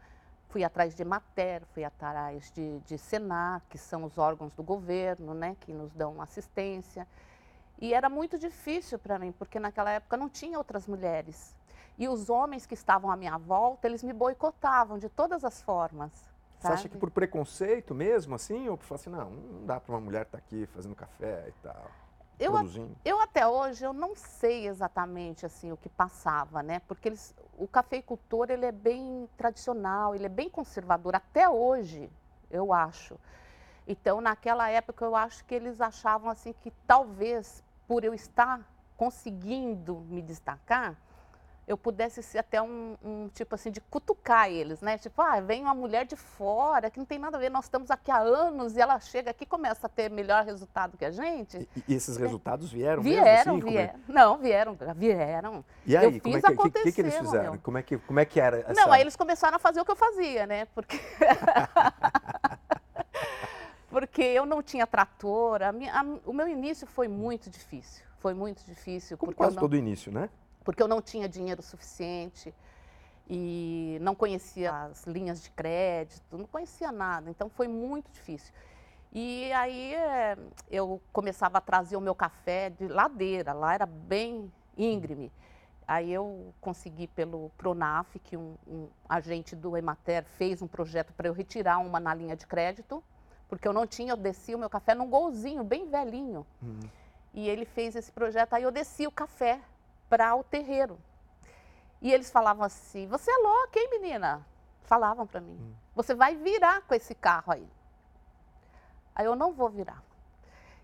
fui 0.50 0.64
atrás 0.64 0.96
de 0.96 1.06
Mater, 1.06 1.64
fui 1.74 1.84
atrás 1.84 2.52
de, 2.52 2.80
de 2.80 2.98
Senar, 2.98 3.62
que 3.70 3.78
são 3.78 4.04
os 4.04 4.18
órgãos 4.18 4.54
do 4.54 4.64
governo, 4.64 5.34
né, 5.34 5.56
que 5.62 5.72
nos 5.72 5.94
dão 5.94 6.22
assistência. 6.22 7.08
E 7.80 7.94
era 7.94 8.10
muito 8.10 8.38
difícil 8.38 9.00
para 9.00 9.18
mim, 9.18 9.32
porque 9.32 9.60
naquela 9.60 9.92
época 9.92 10.18
não 10.18 10.28
tinha 10.28 10.58
outras 10.58 10.88
mulheres. 10.88 11.56
E 11.98 12.08
os 12.08 12.30
homens 12.30 12.66
que 12.66 12.74
estavam 12.74 13.12
à 13.12 13.16
minha 13.16 13.38
volta, 13.38 13.88
eles 13.88 14.04
me 14.04 14.12
boicotavam 14.12 14.98
de 14.98 15.08
todas 15.08 15.44
as 15.46 15.62
formas. 15.62 16.12
Você 16.60 16.68
acha 16.68 16.90
que 16.90 16.98
por 16.98 17.10
preconceito 17.10 17.96
mesmo, 17.96 18.36
assim? 18.36 18.68
Ou 18.68 18.78
por 18.78 18.86
falar 18.86 19.00
assim, 19.00 19.10
não, 19.10 19.30
não 19.30 19.66
dá 19.66 19.80
para 19.80 19.94
uma 19.94 20.02
mulher 20.02 20.24
estar 20.24 20.38
tá 20.38 20.44
aqui 20.46 20.66
fazendo 20.68 20.96
café 20.96 21.46
e 21.48 21.52
tal? 21.64 21.90
Eu, 22.40 22.52
produzindo? 22.52 22.96
Eu 23.04 23.20
até 23.20 23.46
hoje 23.46 23.84
eu 23.86 23.94
não 23.94 24.16
sei 24.16 24.68
exatamente 24.68 25.46
assim 25.46 25.72
o 25.72 25.78
que 25.78 25.90
passava, 25.90 26.64
né? 26.64 26.80
Porque 26.88 27.10
eles, 27.10 27.36
o 27.58 27.68
cafeicultor 27.68 28.50
ele 28.50 28.66
é 28.66 28.72
bem 28.72 29.30
tradicional, 29.38 30.16
ele 30.16 30.26
é 30.26 30.30
bem 30.30 30.50
conservador 30.50 31.16
até 31.16 31.50
hoje, 31.50 32.10
eu 32.50 32.74
acho. 32.74 33.20
Então 33.88 34.22
naquela 34.22 34.70
época 34.70 35.04
eu 35.04 35.16
acho 35.16 35.44
que 35.46 35.54
eles 35.54 35.82
achavam 35.82 36.30
assim 36.30 36.54
que 36.54 36.72
talvez 36.88 37.64
por 37.88 38.04
eu 38.04 38.14
estar 38.14 38.62
conseguindo 38.96 40.00
me 40.10 40.22
destacar, 40.22 40.98
eu 41.70 41.78
pudesse 41.78 42.24
ser 42.24 42.40
até 42.40 42.60
um, 42.60 42.98
um, 43.06 43.30
tipo 43.32 43.54
assim 43.54 43.70
de 43.70 43.80
cutucar 43.80 44.50
eles, 44.50 44.82
né? 44.82 44.98
Tipo, 44.98 45.22
ah, 45.22 45.40
vem 45.40 45.62
uma 45.62 45.76
mulher 45.76 46.04
de 46.04 46.16
fora 46.16 46.90
que 46.90 46.98
não 46.98 47.06
tem 47.06 47.20
nada 47.20 47.38
a 47.38 47.40
ver, 47.40 47.52
nós 47.52 47.66
estamos 47.66 47.92
aqui 47.92 48.10
há 48.10 48.18
anos 48.18 48.76
e 48.76 48.82
ela 48.82 49.00
chega 49.00 49.30
aqui 49.30 49.44
e 49.44 49.48
começa 49.48 49.86
a 49.86 49.90
ter 49.90 50.10
melhor 50.10 50.44
resultado 50.44 50.98
que 50.98 51.06
a 51.06 51.12
gente. 51.12 51.70
E, 51.78 51.84
e 51.88 51.94
esses 51.94 52.18
resultados 52.18 52.72
vieram 52.72 53.04
vieram, 53.04 53.58
mesmo 53.58 53.68
assim? 53.68 53.78
Vieram, 53.78 53.94
é? 53.94 54.12
Não, 54.12 54.38
vieram, 54.40 54.78
vieram. 54.96 55.66
E 55.86 55.96
aí, 55.96 56.06
eu 56.06 56.20
como 56.20 56.34
fiz 56.34 56.44
é 56.44 56.48
que, 56.48 56.58
que, 56.58 56.70
que, 56.70 56.92
que 56.92 57.02
eles 57.02 57.16
fizeram? 57.16 57.58
Como 57.60 57.78
é 57.78 57.84
que, 57.84 57.98
como 58.00 58.20
é 58.20 58.26
que 58.26 58.40
era 58.40 58.62
essa... 58.62 58.74
Não, 58.74 58.92
aí 58.92 59.02
eles 59.02 59.16
começaram 59.16 59.58
a 59.58 59.60
fazer 59.60 59.80
o 59.80 59.86
que 59.86 59.92
eu 59.92 59.96
fazia, 59.96 60.48
né? 60.48 60.66
Porque... 60.74 61.00
Porque 63.92 64.22
eu 64.22 64.46
não 64.46 64.62
tinha 64.62 64.86
trator, 64.86 65.64
a 65.64 65.72
minha, 65.72 65.92
a, 65.94 66.04
o 66.26 66.32
meu 66.32 66.48
início 66.48 66.86
foi 66.86 67.08
muito 67.08 67.50
difícil, 67.50 68.06
foi 68.20 68.36
muito 68.36 68.64
difícil. 68.64 69.18
Como 69.18 69.34
quase 69.34 69.56
não... 69.56 69.62
todo 69.62 69.76
início, 69.76 70.12
né? 70.12 70.30
Porque 70.64 70.82
eu 70.82 70.88
não 70.88 71.02
tinha 71.02 71.28
dinheiro 71.28 71.62
suficiente 71.62 72.54
e 73.28 73.98
não 74.02 74.16
conhecia 74.16 74.72
as 74.72 75.06
linhas 75.06 75.42
de 75.42 75.52
crédito, 75.52 76.38
não 76.38 76.46
conhecia 76.46 76.92
nada, 76.92 77.30
então 77.30 77.50
foi 77.50 77.68
muito 77.68 78.12
difícil. 78.12 78.54
E 79.12 79.52
aí 79.54 79.94
é, 79.96 80.38
eu 80.70 81.02
começava 81.12 81.58
a 81.58 81.62
trazer 81.62 81.96
o 81.96 82.02
meu 82.02 82.14
café 82.14 82.70
de 82.70 82.88
ladeira, 82.88 83.54
lá 83.54 83.74
era 83.74 83.86
bem 83.86 84.52
íngreme. 84.78 85.32
Aí 85.88 86.12
eu 86.14 86.54
consegui 86.62 87.08
pelo 87.08 87.50
Pronaf, 87.58 88.20
que 88.20 88.38
um, 88.38 88.56
um 88.68 88.88
agente 89.08 89.56
do 89.56 89.76
Emater 89.76 90.24
fez 90.24 90.62
um 90.62 90.68
projeto 90.68 91.12
para 91.14 91.28
eu 91.28 91.34
retirar 91.34 91.80
uma 91.80 92.00
na 92.00 92.14
linha 92.14 92.36
de 92.36 92.46
crédito, 92.46 93.04
porque 93.48 93.68
eu 93.68 93.74
não 93.74 93.88
tinha, 93.88 94.14
eu 94.14 94.18
descia 94.18 94.56
o 94.56 94.60
meu 94.60 94.70
café 94.70 94.94
num 94.94 95.10
golzinho, 95.10 95.64
bem 95.64 95.90
velhinho. 95.90 96.46
Uhum. 96.62 96.80
E 97.34 97.50
ele 97.50 97.66
fez 97.66 97.96
esse 97.96 98.12
projeto, 98.12 98.54
aí 98.54 98.62
eu 98.62 98.72
descia 98.72 99.10
o 99.10 99.12
café 99.12 99.60
para 100.10 100.36
o 100.36 100.44
terreiro. 100.44 101.00
E 102.02 102.12
eles 102.12 102.32
falavam 102.32 102.64
assim: 102.64 103.08
Você 103.08 103.30
é 103.32 103.38
louca, 103.38 103.80
hein, 103.80 103.90
menina? 103.92 104.46
Falavam 104.84 105.28
para 105.28 105.40
mim: 105.40 105.58
hum. 105.60 105.74
Você 105.96 106.16
vai 106.16 106.36
virar 106.36 106.82
com 106.82 106.96
esse 106.96 107.14
carro 107.14 107.54
aí. 107.54 107.68
Aí 109.16 109.26
eu 109.26 109.36
não 109.36 109.54
vou 109.54 109.70
virar. 109.70 110.02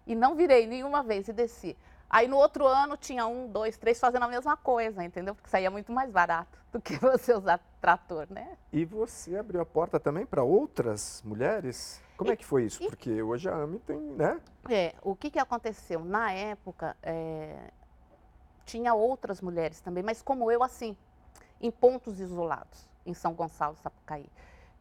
E 0.05 0.13
não 0.13 0.35
virei 0.35 0.67
nenhuma 0.67 1.01
vez 1.01 1.27
e 1.27 1.33
desci. 1.33 1.75
Aí 2.09 2.27
no 2.27 2.37
outro 2.37 2.67
ano 2.67 2.95
tinha 2.95 3.25
um, 3.25 3.47
dois, 3.47 3.77
três 3.77 3.99
fazendo 3.99 4.23
a 4.23 4.27
mesma 4.27 4.55
coisa, 4.55 5.03
entendeu? 5.03 5.33
Porque 5.33 5.49
saía 5.49 5.71
muito 5.71 5.91
mais 5.91 6.11
barato 6.11 6.59
do 6.71 6.79
que 6.79 6.97
você 6.99 7.33
usar 7.33 7.59
trator, 7.81 8.27
né? 8.29 8.57
E 8.71 8.85
você 8.85 9.37
abriu 9.37 9.61
a 9.61 9.65
porta 9.65 9.99
também 9.99 10.25
para 10.25 10.43
outras 10.43 11.21
mulheres? 11.25 12.01
Como 12.15 12.29
e, 12.29 12.33
é 12.33 12.35
que 12.35 12.45
foi 12.45 12.65
isso? 12.65 12.83
E, 12.83 12.87
Porque 12.87 13.21
hoje 13.21 13.49
a 13.49 13.55
AMI 13.55 13.79
tem, 13.79 13.97
né? 13.97 14.39
É, 14.69 14.93
o 15.01 15.15
que, 15.15 15.31
que 15.31 15.39
aconteceu? 15.39 16.03
Na 16.03 16.31
época, 16.31 16.95
é, 17.01 17.71
tinha 18.65 18.93
outras 18.93 19.41
mulheres 19.41 19.79
também, 19.79 20.03
mas 20.03 20.21
como 20.21 20.51
eu, 20.51 20.63
assim, 20.63 20.97
em 21.61 21.71
pontos 21.71 22.19
isolados, 22.19 22.87
em 23.05 23.13
São 23.13 23.33
Gonçalo, 23.33 23.75
Sapucaí, 23.77 24.29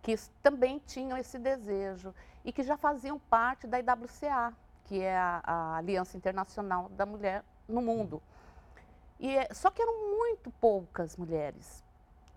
que 0.03 0.17
também 0.43 0.81
tinham 0.87 1.17
esse 1.17 1.39
desejo 1.39 2.15
e 2.45 2.53
que 2.53 2.63
já 2.63 2.77
faziam 2.77 3.19
parte 3.19 3.67
da 3.67 3.79
IWCA, 3.79 4.53
que 4.85 5.01
é 5.01 5.17
a, 5.17 5.41
a 5.45 5.77
Aliança 5.77 6.17
Internacional 6.17 6.89
da 6.91 7.07
Mulher 7.07 7.45
no 7.69 7.81
Mundo. 7.81 8.23
E, 9.19 9.37
é, 9.37 9.49
só 9.53 9.71
que 9.71 9.81
eram 9.81 10.19
muito 10.19 10.51
poucas 10.61 11.17
mulheres. 11.17 11.83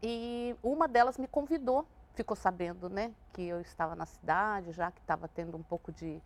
E 0.02 0.56
uma 0.64 0.88
delas 0.88 1.18
me 1.18 1.28
convidou, 1.28 1.86
ficou 2.14 2.36
sabendo 2.36 2.90
né, 2.90 3.14
que 3.34 3.42
eu 3.42 3.60
estava 3.60 3.96
na 3.96 4.06
cidade, 4.06 4.72
já 4.72 4.92
que 4.92 5.02
estava 5.02 5.28
tendo 5.28 5.58
um 5.58 5.64
pouco 5.64 5.92
de, 5.92 6.22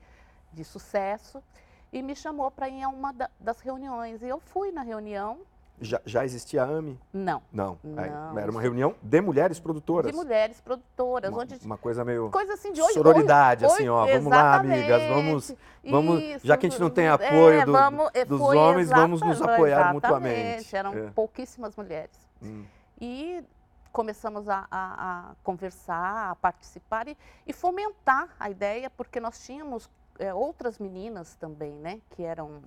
de 0.54 0.64
sucesso 0.64 1.42
e 1.92 2.02
me 2.02 2.16
chamou 2.16 2.50
para 2.50 2.70
ir 2.70 2.84
a 2.84 2.90
uma 2.90 3.12
da, 3.12 3.30
das 3.40 3.60
reuniões. 3.60 4.22
E 4.22 4.28
eu 4.28 4.40
fui 4.40 4.72
na 4.72 4.82
reunião. 4.82 5.40
Já, 5.80 6.00
já 6.06 6.24
existia 6.24 6.64
a 6.64 6.68
AME? 6.68 7.00
Não. 7.12 7.42
Não. 7.52 7.80
não 7.84 8.38
era 8.38 8.52
uma 8.52 8.62
reunião 8.62 8.96
de 9.02 9.20
mulheres 9.20 9.60
produtoras? 9.60 10.12
De 10.12 10.16
mulheres 10.16 10.62
produtoras. 10.62 11.32
Uma, 11.32 11.42
onde, 11.42 11.66
uma 11.66 11.78
coisa 11.78 12.06
meio. 12.06 12.30
Coisa 12.30 12.54
assim 12.54 12.72
de 12.72 12.82
Sororidade, 12.94 13.66
assim, 13.66 13.90
ó. 13.90 14.06
Vamos 14.06 14.32
lá, 14.32 14.58
amigas. 14.58 15.02
Vamos. 15.10 15.56
vamos 15.84 16.22
Isso, 16.22 16.48
já 16.48 16.56
que 16.56 16.68
a 16.68 16.70
gente 16.70 16.80
não 16.80 16.92
tem 16.92 17.08
apoio 17.08 17.62
é, 17.62 17.66
do, 17.66 17.72
vamos, 17.72 18.12
é, 18.14 18.24
dos 18.26 18.42
homens, 18.42 18.90
vamos 18.90 19.22
nos 19.22 19.42
apoiar 19.42 19.92
mutuamente. 19.92 20.76
Eram 20.76 20.94
é. 20.94 21.10
pouquíssimas 21.10 21.76
mulheres. 21.76 22.16
Hum. 22.44 22.64
E 23.00 23.44
começamos 23.92 24.48
a, 24.48 24.68
a, 24.70 25.32
a, 25.32 25.36
conversar, 25.44 26.30
a 26.30 26.36
participar 26.36 27.08
e, 27.08 27.18
e, 27.46 27.52
fomentar 27.52 28.30
a 28.40 28.50
ideia, 28.50 28.90
porque 28.90 29.20
nós 29.20 29.44
tínhamos 29.44 29.90
é, 30.20 30.34
outras 30.34 30.80
meninas 30.80 31.36
também, 31.36 31.74
né? 31.74 32.02
Que 32.12 32.24
eram 32.24 32.62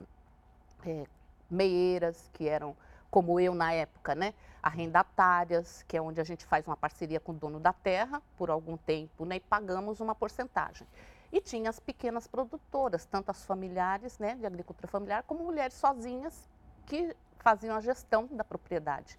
é, 0.84 1.04
meieiras, 1.50 2.28
que 2.32 2.48
eram, 2.48 2.76
como 3.10 3.38
eu 3.38 3.54
na 3.54 3.72
época, 3.72 4.14
né? 4.14 4.34
Arrendatárias, 4.62 5.82
que 5.84 5.96
é 5.96 6.02
onde 6.02 6.20
a 6.20 6.24
gente 6.24 6.44
faz 6.44 6.66
uma 6.66 6.76
parceria 6.76 7.20
com 7.20 7.32
o 7.32 7.34
dono 7.34 7.60
da 7.60 7.72
terra 7.72 8.22
por 8.36 8.50
algum 8.50 8.76
tempo, 8.76 9.24
né? 9.24 9.36
E 9.36 9.40
pagamos 9.40 10.00
uma 10.00 10.14
porcentagem. 10.14 10.86
E 11.32 11.40
tinha 11.40 11.70
as 11.70 11.80
pequenas 11.80 12.26
produtoras, 12.26 13.04
tanto 13.04 13.30
as 13.30 13.44
familiares, 13.44 14.18
né? 14.18 14.34
De 14.36 14.46
agricultura 14.46 14.88
familiar, 14.88 15.22
como 15.24 15.44
mulheres 15.44 15.74
sozinhas 15.74 16.48
que 16.86 17.14
faziam 17.38 17.76
a 17.76 17.80
gestão 17.80 18.26
da 18.30 18.42
propriedade. 18.42 19.18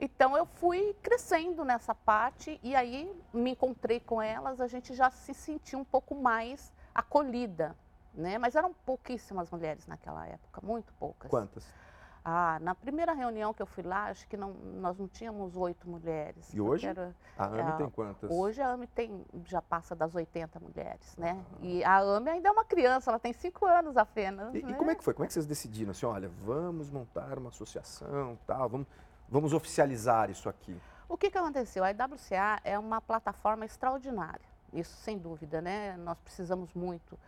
Então 0.00 0.36
eu 0.36 0.46
fui 0.46 0.94
crescendo 1.02 1.64
nessa 1.64 1.92
parte 1.92 2.60
e 2.62 2.74
aí 2.76 3.12
me 3.32 3.50
encontrei 3.50 3.98
com 3.98 4.22
elas, 4.22 4.60
a 4.60 4.68
gente 4.68 4.94
já 4.94 5.10
se 5.10 5.34
sentiu 5.34 5.80
um 5.80 5.84
pouco 5.84 6.14
mais 6.14 6.72
acolhida, 6.98 7.76
né? 8.12 8.38
Mas 8.38 8.56
eram 8.56 8.74
pouquíssimas 8.84 9.48
mulheres 9.50 9.86
naquela 9.86 10.26
época, 10.26 10.60
muito 10.64 10.92
poucas. 10.94 11.30
Quantas? 11.30 11.64
Ah, 12.24 12.58
na 12.60 12.74
primeira 12.74 13.12
reunião 13.12 13.54
que 13.54 13.62
eu 13.62 13.66
fui 13.66 13.84
lá, 13.84 14.06
acho 14.06 14.26
que 14.26 14.36
não, 14.36 14.52
nós 14.52 14.98
não 14.98 15.06
tínhamos 15.06 15.56
oito 15.56 15.88
mulheres. 15.88 16.52
E 16.52 16.60
hoje? 16.60 16.86
Era, 16.86 17.14
a 17.38 17.46
AME 17.46 17.60
é, 17.60 17.76
tem 17.76 17.90
quantas? 17.90 18.30
Hoje 18.30 18.60
a 18.60 18.70
AME 18.72 18.86
tem, 18.88 19.24
já 19.46 19.62
passa 19.62 19.94
das 19.94 20.14
80 20.14 20.58
mulheres, 20.58 21.16
né? 21.16 21.40
Ah. 21.40 21.58
E 21.62 21.84
a 21.84 22.00
AME 22.00 22.30
ainda 22.30 22.48
é 22.48 22.52
uma 22.52 22.64
criança, 22.64 23.10
ela 23.10 23.18
tem 23.20 23.32
cinco 23.32 23.64
anos 23.64 23.96
apenas. 23.96 24.52
E, 24.52 24.62
né? 24.62 24.72
e 24.72 24.74
como 24.74 24.90
é 24.90 24.96
que 24.96 25.04
foi? 25.04 25.14
Como 25.14 25.24
é 25.24 25.28
que 25.28 25.32
vocês 25.32 25.46
decidiram 25.46 25.92
assim, 25.92 26.04
olha, 26.04 26.28
vamos 26.28 26.90
montar 26.90 27.38
uma 27.38 27.50
associação, 27.50 28.36
tal, 28.44 28.68
vamos, 28.68 28.88
vamos 29.28 29.52
oficializar 29.52 30.30
isso 30.30 30.48
aqui? 30.48 30.76
O 31.08 31.16
que, 31.16 31.30
que 31.30 31.38
aconteceu? 31.38 31.84
A 31.84 31.92
IWCA 31.92 32.60
é 32.64 32.78
uma 32.78 33.00
plataforma 33.00 33.64
extraordinária 33.64 34.57
isso 34.72 34.96
sem 34.96 35.18
dúvida, 35.18 35.60
né? 35.60 35.96
Nós 35.96 36.18
precisamos 36.20 36.72
muito. 36.74 37.18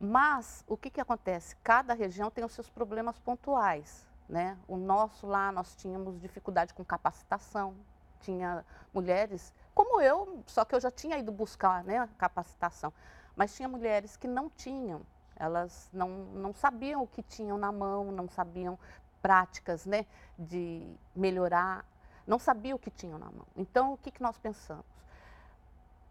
Mas 0.00 0.64
o 0.66 0.76
que, 0.76 0.90
que 0.90 1.00
acontece? 1.00 1.56
Cada 1.56 1.92
região 1.94 2.30
tem 2.30 2.44
os 2.44 2.52
seus 2.52 2.70
problemas 2.70 3.18
pontuais. 3.18 4.06
Né? 4.28 4.58
O 4.68 4.76
nosso 4.76 5.26
lá, 5.26 5.50
nós 5.50 5.74
tínhamos 5.74 6.20
dificuldade 6.20 6.74
com 6.74 6.84
capacitação, 6.84 7.74
tinha 8.20 8.62
mulheres, 8.92 9.54
como 9.74 10.02
eu, 10.02 10.42
só 10.46 10.64
que 10.66 10.74
eu 10.74 10.80
já 10.80 10.90
tinha 10.90 11.16
ido 11.16 11.32
buscar 11.32 11.82
né, 11.82 12.06
capacitação, 12.18 12.92
mas 13.34 13.54
tinha 13.54 13.68
mulheres 13.68 14.16
que 14.16 14.28
não 14.28 14.50
tinham, 14.50 15.00
elas 15.34 15.88
não, 15.92 16.08
não 16.08 16.52
sabiam 16.52 17.02
o 17.02 17.06
que 17.06 17.22
tinham 17.22 17.56
na 17.56 17.72
mão, 17.72 18.12
não 18.12 18.28
sabiam 18.28 18.78
práticas 19.22 19.86
né, 19.86 20.04
de 20.38 20.86
melhorar, 21.16 21.84
não 22.26 22.38
sabiam 22.38 22.76
o 22.76 22.78
que 22.78 22.90
tinham 22.90 23.18
na 23.18 23.30
mão. 23.30 23.46
Então, 23.56 23.94
o 23.94 23.96
que, 23.96 24.10
que 24.10 24.22
nós 24.22 24.36
pensamos? 24.36 24.84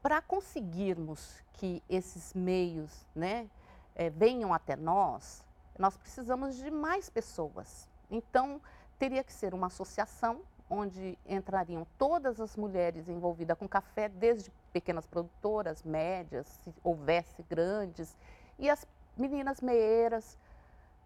Para 0.08 0.22
conseguirmos 0.22 1.44
que 1.52 1.84
esses 1.90 2.34
meios 2.34 3.06
né, 3.14 3.50
é, 3.94 4.10
venham 4.10 4.54
até 4.54 4.74
nós, 4.74 5.44
nós 5.78 5.98
precisamos 5.98 6.56
de 6.56 6.72
mais 6.72 7.10
pessoas. 7.10 7.90
Então, 8.10 8.62
teria 8.98 9.22
que 9.22 9.34
ser 9.34 9.54
uma 9.54 9.68
associação 9.68 10.40
onde 10.70 11.20
entrariam 11.26 11.86
todas 11.98 12.40
as 12.40 12.56
mulheres 12.56 13.10
envolvidas 13.10 13.58
com 13.58 13.68
café, 13.68 14.08
desde 14.08 14.50
pequenas 14.72 15.06
produtoras, 15.06 15.84
médias, 15.84 16.48
se 16.64 16.74
houvesse 16.82 17.44
grandes, 17.44 18.16
e 18.58 18.70
as 18.70 18.88
meninas 19.18 19.60
meeiras, 19.60 20.38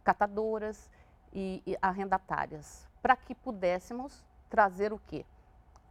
catadoras 0.04 0.92
e, 1.34 1.64
e 1.66 1.76
arrendatárias, 1.82 2.88
para 3.02 3.16
que 3.16 3.34
pudéssemos 3.34 4.24
trazer 4.48 4.94
o 4.94 5.02
quê? 5.08 5.26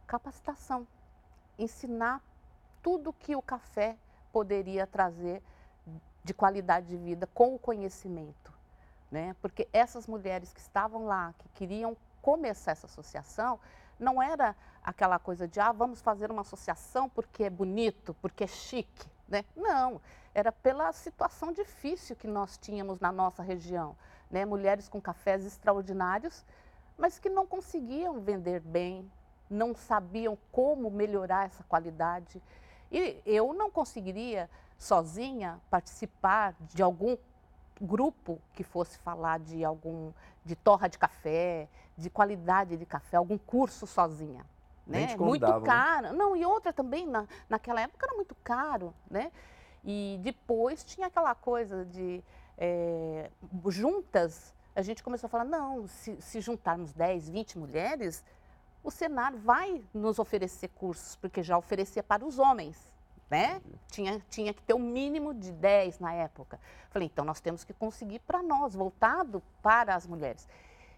Capacitação, 0.07 0.87
ensinar 1.59 2.21
tudo 2.81 3.13
que 3.13 3.35
o 3.35 3.41
café 3.41 3.97
poderia 4.31 4.87
trazer 4.87 5.41
de 6.23 6.33
qualidade 6.33 6.87
de 6.87 6.97
vida 6.97 7.27
com 7.27 7.55
o 7.55 7.59
conhecimento. 7.59 8.53
Né? 9.09 9.35
Porque 9.41 9.67
essas 9.73 10.07
mulheres 10.07 10.53
que 10.53 10.59
estavam 10.59 11.05
lá, 11.05 11.33
que 11.37 11.49
queriam 11.49 11.97
começar 12.21 12.71
essa 12.71 12.85
associação, 12.85 13.59
não 13.99 14.21
era 14.21 14.55
aquela 14.83 15.19
coisa 15.19 15.47
de, 15.47 15.59
ah, 15.59 15.71
vamos 15.71 16.01
fazer 16.01 16.31
uma 16.31 16.41
associação 16.41 17.09
porque 17.09 17.43
é 17.43 17.49
bonito, 17.49 18.15
porque 18.21 18.43
é 18.43 18.47
chique. 18.47 19.07
né? 19.27 19.45
Não, 19.55 20.01
era 20.33 20.51
pela 20.51 20.91
situação 20.91 21.51
difícil 21.51 22.15
que 22.15 22.27
nós 22.27 22.57
tínhamos 22.57 22.99
na 22.99 23.11
nossa 23.11 23.43
região, 23.43 23.95
né? 24.29 24.45
Mulheres 24.45 24.87
com 24.87 25.01
cafés 25.01 25.45
extraordinários, 25.45 26.45
mas 26.97 27.19
que 27.19 27.29
não 27.29 27.45
conseguiam 27.45 28.19
vender 28.21 28.59
bem, 28.59 29.09
não 29.49 29.75
sabiam 29.75 30.37
como 30.51 30.89
melhorar 30.89 31.45
essa 31.45 31.63
qualidade. 31.63 32.41
E 32.91 33.21
eu 33.25 33.53
não 33.53 33.71
conseguiria 33.71 34.49
sozinha 34.77 35.59
participar 35.69 36.55
de 36.59 36.81
algum 36.81 37.15
grupo 37.79 38.39
que 38.53 38.63
fosse 38.63 38.97
falar 38.99 39.39
de 39.39 39.63
algum 39.63 40.11
de 40.43 40.55
torra 40.55 40.87
de 40.87 40.97
café, 40.97 41.67
de 41.97 42.09
qualidade 42.09 42.77
de 42.77 42.85
café, 42.85 43.17
algum 43.17 43.37
curso 43.37 43.85
sozinha. 43.85 44.45
Né? 44.85 45.15
Muito 45.17 45.45
né? 45.45 45.61
caro. 45.65 46.13
Não, 46.13 46.35
e 46.35 46.45
outra 46.45 46.73
também, 46.73 47.07
na, 47.07 47.27
naquela 47.47 47.81
época 47.81 48.05
era 48.05 48.15
muito 48.15 48.35
caro, 48.43 48.93
né? 49.09 49.31
E 49.83 50.19
depois 50.21 50.83
tinha 50.83 51.07
aquela 51.07 51.33
coisa 51.33 51.85
de 51.85 52.23
é, 52.57 53.29
juntas, 53.67 54.53
a 54.75 54.81
gente 54.81 55.03
começou 55.03 55.27
a 55.27 55.29
falar, 55.29 55.45
não, 55.45 55.87
se, 55.87 56.19
se 56.21 56.39
juntarmos 56.41 56.93
10, 56.93 57.29
20 57.29 57.57
mulheres, 57.57 58.23
o 58.83 58.91
Senar 58.91 59.35
vai 59.35 59.83
nos 59.93 60.19
oferecer 60.19 60.69
cursos, 60.69 61.15
porque 61.15 61.43
já 61.43 61.57
oferecia 61.57 62.01
para 62.01 62.25
os 62.25 62.39
homens 62.39 62.91
né? 63.31 63.61
Tinha, 63.89 64.21
tinha 64.29 64.53
que 64.53 64.61
ter 64.61 64.73
um 64.73 64.79
mínimo 64.79 65.33
de 65.33 65.53
10 65.53 65.99
na 65.99 66.13
época. 66.13 66.59
Falei, 66.89 67.09
então 67.11 67.23
nós 67.23 67.39
temos 67.39 67.63
que 67.63 67.73
conseguir 67.73 68.19
para 68.19 68.43
nós, 68.43 68.75
voltado 68.75 69.41
para 69.63 69.95
as 69.95 70.05
mulheres. 70.05 70.45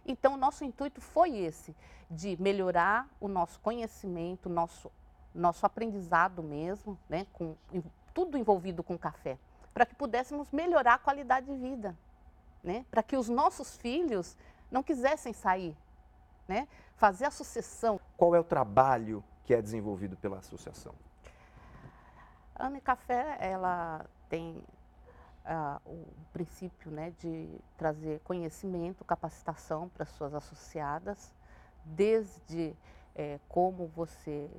Então, 0.03 0.35
nosso 0.35 0.65
intuito 0.65 0.99
foi 0.99 1.37
esse, 1.37 1.75
de 2.09 2.35
melhorar 2.41 3.07
o 3.21 3.27
nosso 3.27 3.59
conhecimento, 3.59 4.49
nosso, 4.49 4.91
nosso 5.33 5.63
aprendizado 5.63 6.41
mesmo, 6.41 6.97
né? 7.07 7.27
Com, 7.31 7.55
tudo 8.15 8.35
envolvido 8.35 8.81
com 8.81 8.97
café, 8.97 9.37
para 9.71 9.85
que 9.85 9.93
pudéssemos 9.93 10.51
melhorar 10.51 10.95
a 10.95 10.99
qualidade 10.99 11.45
de 11.45 11.55
vida, 11.55 11.95
né? 12.63 12.83
Para 12.89 13.03
que 13.03 13.15
os 13.15 13.29
nossos 13.29 13.77
filhos 13.77 14.35
não 14.71 14.81
quisessem 14.81 15.33
sair, 15.33 15.77
né? 16.47 16.67
Fazer 16.95 17.25
a 17.25 17.31
sucessão. 17.31 17.99
Qual 18.17 18.35
é 18.35 18.39
o 18.39 18.43
trabalho 18.43 19.23
que 19.43 19.53
é 19.53 19.61
desenvolvido 19.61 20.15
pela 20.17 20.37
associação? 20.37 20.93
A 22.55 22.67
Unicafé, 22.67 23.37
ela 23.39 24.05
tem 24.29 24.63
uh, 25.45 25.79
o 25.85 26.07
princípio 26.31 26.91
né, 26.91 27.11
de 27.19 27.49
trazer 27.77 28.19
conhecimento, 28.21 29.03
capacitação 29.03 29.89
para 29.89 30.05
suas 30.05 30.33
associadas, 30.33 31.33
desde 31.83 32.75
é, 33.15 33.39
como 33.49 33.87
você 33.87 34.49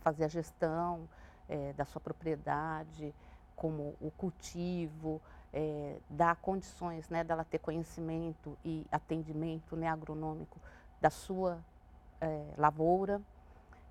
fazer 0.00 0.24
a 0.24 0.28
gestão 0.28 1.08
é, 1.48 1.72
da 1.72 1.84
sua 1.84 2.00
propriedade, 2.00 3.14
como 3.56 3.96
o 4.00 4.10
cultivo, 4.16 5.20
é, 5.52 5.98
dar 6.08 6.36
condições 6.36 7.08
né, 7.08 7.24
dela 7.24 7.44
ter 7.44 7.58
conhecimento 7.58 8.56
e 8.64 8.86
atendimento 8.92 9.74
né, 9.74 9.88
agronômico 9.88 10.60
da 11.00 11.10
sua 11.10 11.58
lavoura 12.56 13.22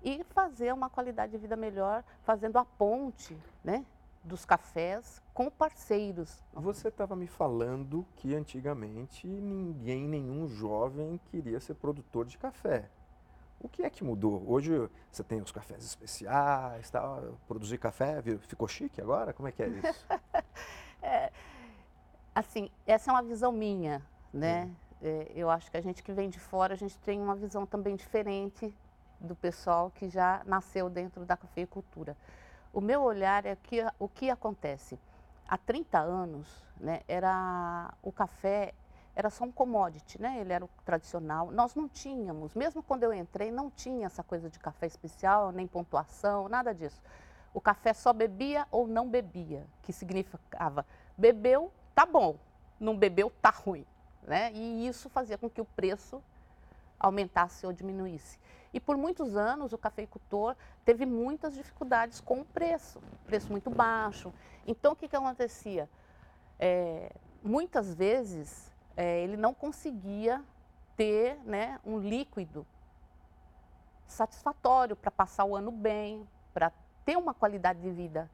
e 0.02 0.22
fazer 0.24 0.72
uma 0.72 0.90
qualidade 0.90 1.32
de 1.32 1.38
vida 1.38 1.56
melhor, 1.56 2.04
fazendo 2.22 2.58
a 2.58 2.64
ponte, 2.64 3.36
né? 3.64 3.84
dos 4.28 4.44
cafés 4.44 5.22
com 5.32 5.50
parceiros. 5.50 6.42
Você 6.52 6.88
estava 6.88 7.16
me 7.16 7.26
falando 7.26 8.06
que 8.16 8.34
antigamente 8.34 9.26
ninguém, 9.26 10.06
nenhum 10.06 10.46
jovem 10.46 11.18
queria 11.30 11.58
ser 11.60 11.74
produtor 11.74 12.26
de 12.26 12.36
café. 12.36 12.88
O 13.60 13.68
que 13.68 13.82
é 13.82 13.90
que 13.90 14.04
mudou? 14.04 14.44
Hoje 14.46 14.88
você 15.10 15.24
tem 15.24 15.40
os 15.40 15.50
cafés 15.50 15.84
especiais, 15.84 16.90
tá? 16.90 17.22
produzir 17.48 17.78
café 17.78 18.22
ficou 18.42 18.68
chique 18.68 19.00
agora? 19.00 19.32
Como 19.32 19.48
é 19.48 19.52
que 19.52 19.62
é 19.62 19.68
isso? 19.68 20.06
é, 21.02 21.32
assim, 22.34 22.70
essa 22.86 23.10
é 23.10 23.14
uma 23.14 23.22
visão 23.22 23.50
minha, 23.50 24.02
né? 24.32 24.70
É, 25.02 25.32
eu 25.34 25.48
acho 25.48 25.70
que 25.70 25.76
a 25.76 25.80
gente 25.80 26.02
que 26.02 26.12
vem 26.12 26.28
de 26.28 26.38
fora, 26.38 26.74
a 26.74 26.76
gente 26.76 26.98
tem 26.98 27.20
uma 27.20 27.36
visão 27.36 27.64
também 27.64 27.94
diferente 27.94 28.74
do 29.20 29.34
pessoal 29.34 29.90
que 29.90 30.08
já 30.08 30.42
nasceu 30.44 30.88
dentro 30.88 31.24
da 31.24 31.36
cafeicultura. 31.36 32.16
O 32.72 32.80
meu 32.80 33.02
olhar 33.02 33.46
é 33.46 33.56
que 33.56 33.84
o 33.98 34.08
que 34.08 34.30
acontece. 34.30 34.98
Há 35.48 35.56
30 35.56 35.98
anos, 35.98 36.66
né, 36.78 37.00
era 37.08 37.92
o 38.02 38.12
café 38.12 38.74
era 39.18 39.30
só 39.30 39.44
um 39.44 39.50
commodity, 39.50 40.22
né? 40.22 40.38
Ele 40.40 40.52
era 40.52 40.64
o 40.64 40.70
tradicional. 40.84 41.50
Nós 41.50 41.74
não 41.74 41.88
tínhamos, 41.88 42.54
mesmo 42.54 42.84
quando 42.84 43.02
eu 43.02 43.12
entrei, 43.12 43.50
não 43.50 43.68
tinha 43.68 44.06
essa 44.06 44.22
coisa 44.22 44.48
de 44.48 44.60
café 44.60 44.86
especial, 44.86 45.50
nem 45.50 45.66
pontuação, 45.66 46.48
nada 46.48 46.72
disso. 46.72 47.02
O 47.52 47.60
café 47.60 47.92
só 47.92 48.12
bebia 48.12 48.64
ou 48.70 48.86
não 48.86 49.08
bebia, 49.08 49.66
que 49.82 49.92
significava 49.92 50.86
bebeu, 51.16 51.72
tá 51.96 52.06
bom, 52.06 52.36
não 52.78 52.96
bebeu, 52.96 53.32
tá 53.42 53.50
ruim, 53.50 53.84
né? 54.22 54.52
E 54.52 54.86
isso 54.86 55.08
fazia 55.08 55.38
com 55.38 55.48
que 55.48 55.60
o 55.60 55.64
preço 55.64 56.22
aumentasse 56.98 57.66
ou 57.66 57.72
diminuísse. 57.72 58.38
E 58.72 58.80
por 58.80 58.96
muitos 58.96 59.36
anos 59.36 59.72
o 59.72 59.78
cafeicultor 59.78 60.54
teve 60.84 61.06
muitas 61.06 61.54
dificuldades 61.54 62.20
com 62.20 62.40
o 62.40 62.44
preço, 62.44 63.00
preço 63.26 63.50
muito 63.50 63.70
baixo. 63.70 64.32
Então 64.66 64.92
o 64.92 64.96
que, 64.96 65.08
que 65.08 65.16
acontecia? 65.16 65.88
É, 66.58 67.12
muitas 67.42 67.94
vezes 67.94 68.72
é, 68.96 69.22
ele 69.22 69.36
não 69.36 69.54
conseguia 69.54 70.42
ter 70.96 71.38
né, 71.44 71.78
um 71.84 71.98
líquido 71.98 72.66
satisfatório 74.06 74.96
para 74.96 75.10
passar 75.10 75.44
o 75.44 75.54
ano 75.54 75.70
bem, 75.70 76.28
para 76.52 76.72
ter 77.04 77.16
uma 77.16 77.32
qualidade 77.32 77.80
de 77.80 77.90
vida. 77.90 78.28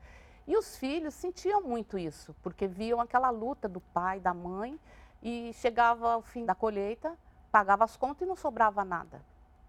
E 0.47 0.57
os 0.57 0.77
filhos 0.77 1.15
sentiam 1.15 1.63
muito 1.63 1.99
isso, 1.99 2.35
porque 2.43 2.67
viam 2.67 3.01
aquela 3.01 3.31
luta 3.31 3.69
do 3.69 3.81
pai, 3.81 4.21
da 4.21 4.35
mãe, 4.35 4.79
e 5.25 5.53
chegava 5.55 6.13
ao 6.13 6.21
fim 6.23 6.45
da 6.45 6.55
colheita, 6.55 7.17
pagava 7.51 7.83
as 7.83 7.97
contas 7.97 8.23
e 8.23 8.29
não 8.29 8.37
sobrava 8.37 8.85
nada. 8.85 9.23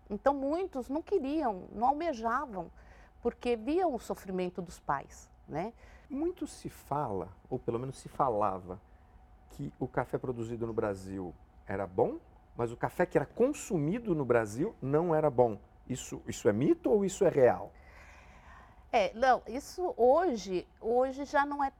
Então 0.09 0.33
muitos 0.33 0.89
não 0.89 1.01
queriam, 1.01 1.69
não 1.71 1.87
almejavam, 1.87 2.69
porque 3.21 3.55
viam 3.55 3.95
o 3.95 3.99
sofrimento 3.99 4.61
dos 4.61 4.79
pais, 4.79 5.31
né? 5.47 5.73
Muito 6.09 6.45
se 6.45 6.69
fala, 6.69 7.29
ou 7.49 7.57
pelo 7.57 7.79
menos 7.79 7.97
se 7.97 8.09
falava, 8.09 8.79
que 9.51 9.73
o 9.79 9.87
café 9.87 10.17
produzido 10.17 10.67
no 10.67 10.73
Brasil 10.73 11.33
era 11.65 11.87
bom, 11.87 12.19
mas 12.55 12.71
o 12.71 12.77
café 12.77 13.05
que 13.05 13.17
era 13.17 13.25
consumido 13.25 14.13
no 14.13 14.25
Brasil 14.25 14.75
não 14.81 15.15
era 15.15 15.29
bom. 15.29 15.57
Isso, 15.87 16.21
isso 16.27 16.49
é 16.49 16.53
mito 16.53 16.91
ou 16.91 17.05
isso 17.05 17.23
é 17.25 17.29
real? 17.29 17.71
É, 18.91 19.13
não, 19.13 19.41
isso 19.47 19.93
hoje, 19.97 20.67
hoje 20.79 21.25
já 21.25 21.45
não 21.45 21.63
é 21.63 21.71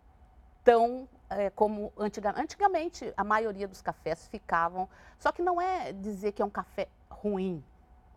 tão 0.64 1.08
é, 1.30 1.50
como 1.50 1.92
antigamente. 1.98 2.42
Antigamente, 2.42 3.14
a 3.16 3.24
maioria 3.24 3.68
dos 3.68 3.82
cafés 3.82 4.28
ficavam. 4.28 4.88
Só 5.20 5.32
que 5.32 5.42
não 5.42 5.62
é 5.62 5.92
dizer 5.92 6.32
que 6.32 6.42
é 6.42 6.46
um 6.46 6.50
café 6.50 6.88
ruim, 7.10 7.64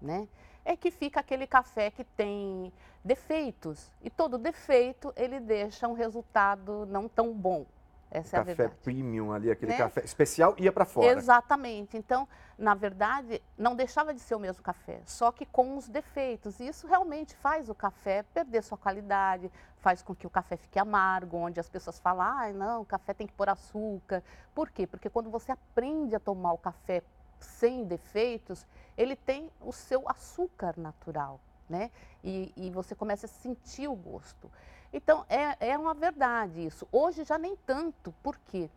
né? 0.00 0.28
É 0.64 0.76
que 0.76 0.90
fica 0.90 1.20
aquele 1.20 1.46
café 1.46 1.90
que 1.90 2.04
tem 2.04 2.72
defeitos 3.04 3.90
e 4.02 4.10
todo 4.10 4.36
defeito 4.36 5.12
ele 5.16 5.40
deixa 5.40 5.88
um 5.88 5.94
resultado 5.94 6.84
não 6.86 7.08
tão 7.08 7.32
bom. 7.32 7.64
Essa 8.10 8.38
o 8.38 8.40
é 8.40 8.44
café 8.44 8.68
premium 8.68 9.32
ali, 9.32 9.50
aquele 9.50 9.72
né? 9.72 9.78
café 9.78 10.02
especial 10.02 10.54
ia 10.58 10.72
para 10.72 10.84
fora. 10.84 11.06
Exatamente. 11.06 11.96
Então, 11.96 12.26
na 12.56 12.74
verdade, 12.74 13.42
não 13.56 13.76
deixava 13.76 14.14
de 14.14 14.20
ser 14.20 14.34
o 14.34 14.38
mesmo 14.38 14.62
café, 14.62 15.02
só 15.04 15.30
que 15.30 15.44
com 15.44 15.76
os 15.76 15.88
defeitos. 15.88 16.58
E 16.58 16.68
isso 16.68 16.86
realmente 16.86 17.36
faz 17.36 17.68
o 17.68 17.74
café 17.74 18.22
perder 18.22 18.62
sua 18.62 18.78
qualidade, 18.78 19.50
faz 19.76 20.02
com 20.02 20.14
que 20.14 20.26
o 20.26 20.30
café 20.30 20.56
fique 20.56 20.78
amargo, 20.78 21.36
onde 21.36 21.60
as 21.60 21.68
pessoas 21.68 21.98
falam, 21.98 22.26
ah, 22.26 22.52
não, 22.52 22.82
o 22.82 22.86
café 22.86 23.12
tem 23.12 23.26
que 23.26 23.34
pôr 23.34 23.48
açúcar. 23.48 24.22
Por 24.54 24.70
quê? 24.70 24.86
Porque 24.86 25.10
quando 25.10 25.30
você 25.30 25.52
aprende 25.52 26.16
a 26.16 26.20
tomar 26.20 26.52
o 26.52 26.58
café 26.58 27.02
sem 27.38 27.84
defeitos, 27.84 28.66
ele 28.96 29.14
tem 29.14 29.50
o 29.60 29.72
seu 29.72 30.08
açúcar 30.08 30.74
natural, 30.76 31.40
né? 31.68 31.90
E, 32.24 32.52
e 32.56 32.70
você 32.70 32.94
começa 32.94 33.26
a 33.26 33.28
sentir 33.28 33.86
o 33.86 33.94
gosto. 33.94 34.50
Então, 34.92 35.24
é, 35.28 35.70
é 35.70 35.78
uma 35.78 35.94
verdade 35.94 36.64
isso. 36.64 36.88
Hoje 36.90 37.24
já 37.24 37.36
nem 37.36 37.56
tanto, 37.56 38.14
porque 38.22 38.70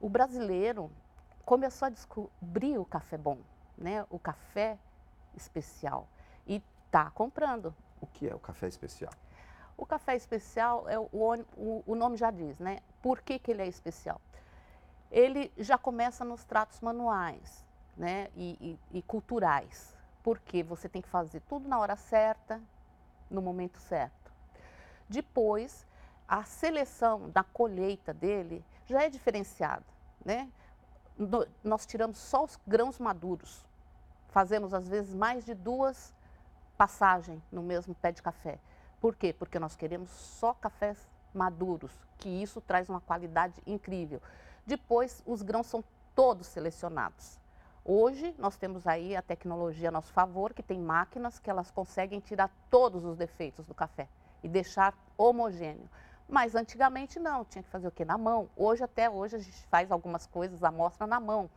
o 0.00 0.08
brasileiro 0.08 0.90
começou 1.44 1.86
a 1.86 1.90
descobrir 1.90 2.78
o 2.78 2.84
café 2.84 3.18
bom, 3.18 3.38
né? 3.76 4.06
O 4.10 4.18
café 4.18 4.78
especial. 5.36 6.08
E 6.46 6.62
está 6.86 7.10
comprando. 7.10 7.74
O 8.00 8.06
que 8.06 8.28
é 8.28 8.34
o 8.34 8.38
café 8.38 8.68
especial? 8.68 9.12
O 9.76 9.84
café 9.84 10.14
especial, 10.14 10.88
é 10.88 10.98
o, 10.98 11.08
o, 11.12 11.82
o 11.86 11.94
nome 11.94 12.16
já 12.16 12.30
diz, 12.30 12.58
né? 12.58 12.78
Por 13.02 13.20
que, 13.20 13.38
que 13.38 13.50
ele 13.50 13.62
é 13.62 13.66
especial? 13.66 14.20
Ele 15.10 15.52
já 15.56 15.76
começa 15.76 16.24
nos 16.24 16.44
tratos 16.44 16.80
manuais 16.80 17.64
né, 17.96 18.28
e, 18.34 18.78
e, 18.92 18.98
e 18.98 19.02
culturais, 19.02 19.96
porque 20.22 20.62
você 20.62 20.88
tem 20.88 21.00
que 21.00 21.08
fazer 21.08 21.40
tudo 21.48 21.68
na 21.68 21.78
hora 21.78 21.96
certa, 21.96 22.60
no 23.30 23.40
momento 23.40 23.78
certo. 23.78 24.23
Depois, 25.08 25.86
a 26.26 26.42
seleção 26.44 27.28
da 27.30 27.42
colheita 27.42 28.12
dele 28.12 28.64
já 28.86 29.02
é 29.02 29.10
diferenciada, 29.10 29.84
né? 30.24 30.50
No, 31.16 31.46
nós 31.62 31.86
tiramos 31.86 32.18
só 32.18 32.44
os 32.44 32.58
grãos 32.66 32.98
maduros, 32.98 33.64
fazemos 34.30 34.74
às 34.74 34.88
vezes 34.88 35.14
mais 35.14 35.44
de 35.44 35.54
duas 35.54 36.12
passagens 36.76 37.40
no 37.52 37.62
mesmo 37.62 37.94
pé 37.94 38.10
de 38.10 38.20
café. 38.20 38.58
Por 39.00 39.14
quê? 39.14 39.32
Porque 39.32 39.58
nós 39.58 39.76
queremos 39.76 40.10
só 40.10 40.54
cafés 40.54 40.98
maduros, 41.32 41.92
que 42.18 42.28
isso 42.28 42.60
traz 42.60 42.88
uma 42.88 43.00
qualidade 43.00 43.62
incrível. 43.66 44.20
Depois, 44.66 45.22
os 45.26 45.42
grãos 45.42 45.66
são 45.66 45.84
todos 46.14 46.46
selecionados. 46.46 47.38
Hoje, 47.84 48.34
nós 48.38 48.56
temos 48.56 48.86
aí 48.86 49.14
a 49.14 49.20
tecnologia 49.20 49.90
a 49.90 49.92
nosso 49.92 50.12
favor, 50.12 50.54
que 50.54 50.62
tem 50.62 50.80
máquinas 50.80 51.38
que 51.38 51.50
elas 51.50 51.70
conseguem 51.70 52.18
tirar 52.18 52.50
todos 52.70 53.04
os 53.04 53.16
defeitos 53.16 53.66
do 53.66 53.74
café 53.74 54.08
e 54.44 54.48
deixar 54.48 54.94
homogêneo. 55.16 55.88
Mas 56.28 56.54
antigamente 56.54 57.18
não, 57.18 57.44
tinha 57.44 57.62
que 57.62 57.70
fazer 57.70 57.88
o 57.88 57.90
quê? 57.90 58.04
Na 58.04 58.18
mão. 58.18 58.48
Hoje, 58.56 58.84
até 58.84 59.08
hoje, 59.08 59.36
a 59.36 59.38
gente 59.38 59.66
faz 59.66 59.90
algumas 59.90 60.26
coisas, 60.26 60.62
amostra 60.62 61.06
na 61.06 61.18
mão. 61.18 61.50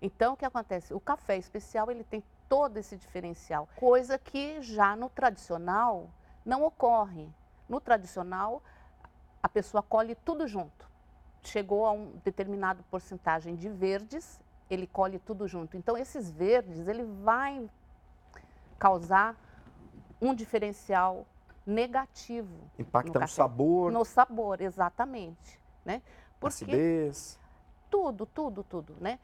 Então, 0.00 0.34
o 0.34 0.36
que 0.36 0.44
acontece? 0.44 0.92
O 0.92 1.00
café 1.00 1.36
especial, 1.36 1.90
ele 1.90 2.04
tem 2.04 2.22
todo 2.48 2.76
esse 2.76 2.96
diferencial, 2.96 3.66
coisa 3.76 4.18
que 4.18 4.60
já 4.60 4.94
no 4.94 5.08
tradicional 5.08 6.10
não 6.44 6.64
ocorre. 6.64 7.28
No 7.68 7.80
tradicional, 7.80 8.62
a 9.42 9.48
pessoa 9.48 9.82
colhe 9.82 10.14
tudo 10.14 10.46
junto. 10.46 10.90
Chegou 11.42 11.86
a 11.86 11.92
um 11.92 12.12
determinado 12.24 12.82
porcentagem 12.90 13.54
de 13.56 13.68
verdes, 13.68 14.40
ele 14.68 14.86
colhe 14.86 15.18
tudo 15.18 15.48
junto. 15.48 15.76
Então, 15.76 15.96
esses 15.96 16.30
verdes, 16.30 16.86
ele 16.88 17.04
vai 17.04 17.68
causar 18.78 19.36
um 20.20 20.34
diferencial 20.34 21.26
negativo. 21.66 22.70
Impacta 22.78 23.18
no, 23.18 23.20
no 23.20 23.28
sabor. 23.28 23.92
No 23.92 24.04
sabor, 24.04 24.60
exatamente. 24.60 25.60
Né? 25.84 26.02
Porque 26.38 26.64
Acidez. 26.64 27.38
Tudo, 27.90 28.26
tudo, 28.26 28.62
tudo. 28.62 28.96
Né? 29.00 29.18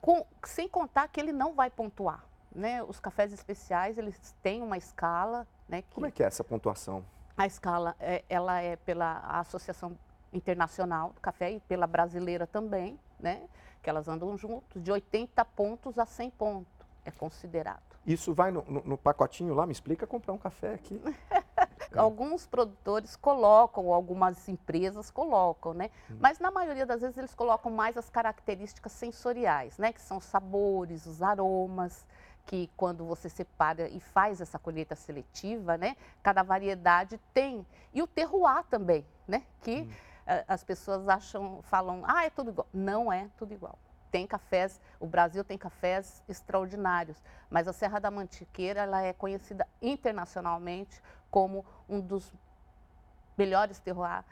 Com, 0.00 0.24
sem 0.44 0.68
contar 0.68 1.08
que 1.08 1.20
ele 1.20 1.32
não 1.32 1.54
vai 1.54 1.70
pontuar. 1.70 2.24
Né? 2.54 2.82
Os 2.82 2.98
cafés 2.98 3.32
especiais, 3.32 3.98
eles 3.98 4.34
têm 4.42 4.62
uma 4.62 4.76
escala. 4.76 5.46
Né, 5.68 5.82
que 5.82 5.94
Como 5.94 6.06
é 6.06 6.10
que 6.10 6.22
é 6.22 6.26
essa 6.26 6.42
pontuação? 6.42 7.04
A 7.36 7.46
escala, 7.46 7.94
é, 8.00 8.24
ela 8.28 8.60
é 8.60 8.76
pela 8.76 9.18
Associação 9.40 9.96
Internacional 10.32 11.10
do 11.10 11.20
Café 11.20 11.52
e 11.52 11.60
pela 11.60 11.86
brasileira 11.86 12.46
também, 12.46 12.98
né? 13.18 13.48
que 13.82 13.88
elas 13.88 14.08
andam 14.08 14.36
juntos, 14.36 14.82
de 14.82 14.92
80 14.92 15.44
pontos 15.44 15.98
a 15.98 16.04
100 16.04 16.30
pontos, 16.30 16.72
é 17.04 17.10
considerado. 17.10 17.82
Isso 18.06 18.34
vai 18.34 18.50
no, 18.50 18.62
no, 18.62 18.82
no 18.84 18.98
pacotinho 18.98 19.54
lá? 19.54 19.66
Me 19.66 19.72
explica 19.72 20.06
comprar 20.06 20.32
um 20.32 20.38
café 20.38 20.74
aqui. 20.74 21.00
Alguns 21.96 22.46
produtores 22.46 23.16
colocam, 23.16 23.92
algumas 23.92 24.48
empresas 24.48 25.10
colocam, 25.10 25.74
né? 25.74 25.90
Hum. 26.10 26.16
Mas 26.20 26.38
na 26.38 26.50
maioria 26.50 26.86
das 26.86 27.00
vezes 27.00 27.18
eles 27.18 27.34
colocam 27.34 27.70
mais 27.70 27.96
as 27.96 28.08
características 28.08 28.92
sensoriais, 28.92 29.76
né? 29.78 29.92
Que 29.92 30.00
são 30.00 30.18
os 30.18 30.24
sabores, 30.24 31.06
os 31.06 31.22
aromas, 31.22 32.06
que 32.46 32.70
quando 32.76 33.04
você 33.04 33.28
separa 33.28 33.88
e 33.88 34.00
faz 34.00 34.40
essa 34.40 34.58
colheita 34.58 34.94
seletiva, 34.94 35.76
né? 35.76 35.96
Cada 36.22 36.42
variedade 36.42 37.20
tem. 37.34 37.66
E 37.92 38.02
o 38.02 38.06
terroir 38.06 38.64
também, 38.64 39.04
né? 39.26 39.42
Que 39.62 39.82
hum. 39.82 39.90
as 40.46 40.62
pessoas 40.62 41.08
acham, 41.08 41.60
falam, 41.62 42.02
ah, 42.04 42.24
é 42.24 42.30
tudo 42.30 42.50
igual. 42.50 42.68
Não 42.72 43.12
é 43.12 43.28
tudo 43.36 43.52
igual 43.52 43.78
tem 44.10 44.26
cafés, 44.26 44.80
o 44.98 45.06
Brasil 45.06 45.44
tem 45.44 45.56
cafés 45.56 46.22
extraordinários, 46.28 47.22
mas 47.48 47.68
a 47.68 47.72
Serra 47.72 47.98
da 47.98 48.10
Mantiqueira 48.10 48.80
ela 48.80 49.02
é 49.02 49.12
conhecida 49.12 49.66
internacionalmente 49.80 51.00
como 51.30 51.64
um 51.88 52.00
dos 52.00 52.32
melhores 53.36 53.78
terroirs 53.78 54.24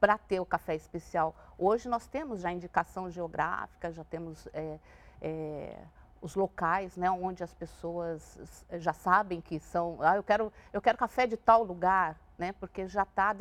para 0.00 0.18
ter 0.18 0.40
o 0.40 0.46
café 0.46 0.74
especial. 0.74 1.34
Hoje 1.58 1.88
nós 1.88 2.06
temos 2.06 2.40
já 2.40 2.52
indicação 2.52 3.10
geográfica, 3.10 3.92
já 3.92 4.04
temos 4.04 4.48
é, 4.52 4.78
é, 5.20 5.76
os 6.20 6.34
locais, 6.34 6.96
né, 6.96 7.10
onde 7.10 7.42
as 7.42 7.54
pessoas 7.54 8.66
já 8.78 8.92
sabem 8.92 9.40
que 9.40 9.58
são, 9.60 9.98
ah, 10.00 10.16
eu 10.16 10.22
quero, 10.22 10.52
eu 10.72 10.80
quero 10.80 10.98
café 10.98 11.26
de 11.26 11.36
tal 11.36 11.62
lugar, 11.62 12.16
né, 12.36 12.52
porque 12.52 12.86
já 12.86 13.02
está 13.02 13.32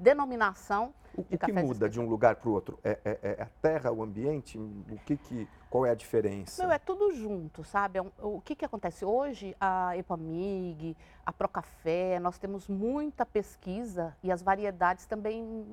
denominação 0.00 0.94
o, 1.14 1.22
o 1.22 1.38
que 1.38 1.52
muda 1.52 1.88
de 1.88 2.00
um 2.00 2.08
lugar 2.08 2.36
para 2.36 2.48
o 2.48 2.52
outro? 2.52 2.78
É, 2.82 2.98
é, 3.04 3.18
é, 3.22 3.42
a 3.42 3.46
terra, 3.60 3.90
o 3.90 4.02
ambiente? 4.02 4.58
O 4.58 4.98
que, 5.04 5.16
que 5.16 5.48
qual 5.68 5.84
é 5.84 5.90
a 5.90 5.94
diferença? 5.94 6.64
Não, 6.64 6.72
é 6.72 6.78
tudo 6.78 7.12
junto, 7.12 7.64
sabe? 7.64 7.98
É 7.98 8.02
o 8.22 8.40
que, 8.40 8.54
que 8.54 8.64
acontece? 8.64 9.04
Hoje, 9.04 9.56
a 9.60 9.96
Epamig, 9.96 10.96
a 11.24 11.32
Procafé, 11.32 12.18
nós 12.20 12.38
temos 12.38 12.68
muita 12.68 13.26
pesquisa 13.26 14.16
e 14.22 14.30
as 14.30 14.42
variedades 14.42 15.04
também 15.06 15.66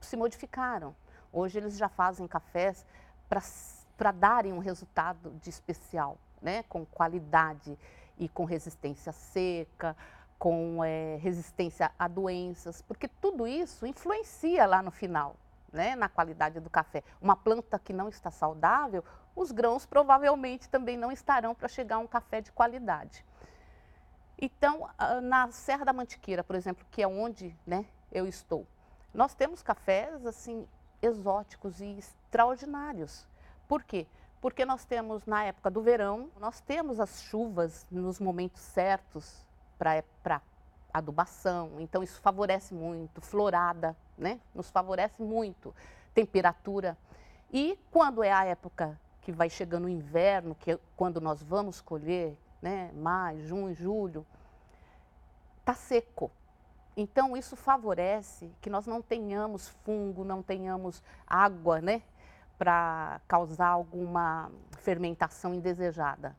se 0.00 0.16
modificaram. 0.16 0.94
Hoje 1.32 1.58
eles 1.58 1.76
já 1.76 1.88
fazem 1.88 2.26
cafés 2.26 2.84
para 3.96 4.10
darem 4.10 4.52
um 4.52 4.58
resultado 4.58 5.30
de 5.42 5.50
especial, 5.50 6.18
né? 6.42 6.64
com 6.68 6.84
qualidade 6.84 7.78
e 8.18 8.28
com 8.28 8.44
resistência 8.44 9.12
seca, 9.12 9.96
com 10.40 10.82
é, 10.82 11.16
resistência 11.16 11.92
a 11.98 12.08
doenças, 12.08 12.80
porque 12.80 13.06
tudo 13.06 13.46
isso 13.46 13.86
influencia 13.86 14.64
lá 14.66 14.82
no 14.82 14.90
final, 14.90 15.36
né, 15.70 15.94
na 15.94 16.08
qualidade 16.08 16.58
do 16.60 16.70
café. 16.70 17.04
Uma 17.20 17.36
planta 17.36 17.78
que 17.78 17.92
não 17.92 18.08
está 18.08 18.30
saudável, 18.30 19.04
os 19.36 19.52
grãos 19.52 19.84
provavelmente 19.84 20.66
também 20.70 20.96
não 20.96 21.12
estarão 21.12 21.54
para 21.54 21.68
chegar 21.68 21.96
a 21.96 21.98
um 21.98 22.06
café 22.06 22.40
de 22.40 22.50
qualidade. 22.52 23.22
Então, 24.40 24.88
na 25.22 25.52
Serra 25.52 25.84
da 25.84 25.92
Mantiqueira, 25.92 26.42
por 26.42 26.56
exemplo, 26.56 26.86
que 26.90 27.02
é 27.02 27.06
onde 27.06 27.54
né, 27.66 27.84
eu 28.10 28.26
estou, 28.26 28.66
nós 29.12 29.34
temos 29.34 29.62
cafés 29.62 30.24
assim 30.24 30.66
exóticos 31.02 31.82
e 31.82 31.98
extraordinários. 31.98 33.26
Por 33.68 33.82
quê? 33.82 34.06
Porque 34.40 34.64
nós 34.64 34.86
temos 34.86 35.26
na 35.26 35.44
época 35.44 35.70
do 35.70 35.82
verão, 35.82 36.30
nós 36.40 36.62
temos 36.62 36.98
as 36.98 37.22
chuvas 37.24 37.86
nos 37.90 38.18
momentos 38.18 38.62
certos, 38.62 39.44
para 39.80 40.42
adubação. 40.92 41.72
Então, 41.78 42.02
isso 42.02 42.20
favorece 42.20 42.74
muito. 42.74 43.22
Florada, 43.22 43.96
né? 44.18 44.38
Nos 44.54 44.70
favorece 44.70 45.22
muito. 45.22 45.74
Temperatura. 46.12 46.98
E 47.50 47.78
quando 47.90 48.22
é 48.22 48.30
a 48.30 48.44
época 48.44 49.00
que 49.22 49.32
vai 49.32 49.48
chegando 49.48 49.86
o 49.86 49.88
inverno, 49.88 50.54
que 50.54 50.72
é 50.72 50.78
quando 50.96 51.20
nós 51.20 51.42
vamos 51.42 51.80
colher, 51.80 52.36
né? 52.60 52.90
Maio, 52.92 53.40
junho, 53.46 53.74
julho, 53.74 54.26
tá 55.64 55.74
seco. 55.74 56.30
Então, 56.96 57.36
isso 57.36 57.56
favorece 57.56 58.52
que 58.60 58.68
nós 58.68 58.86
não 58.86 59.00
tenhamos 59.00 59.68
fungo, 59.84 60.24
não 60.24 60.42
tenhamos 60.42 61.02
água, 61.26 61.80
né? 61.80 62.02
Para 62.58 63.20
causar 63.26 63.68
alguma 63.68 64.50
fermentação 64.80 65.54
indesejada. 65.54 66.36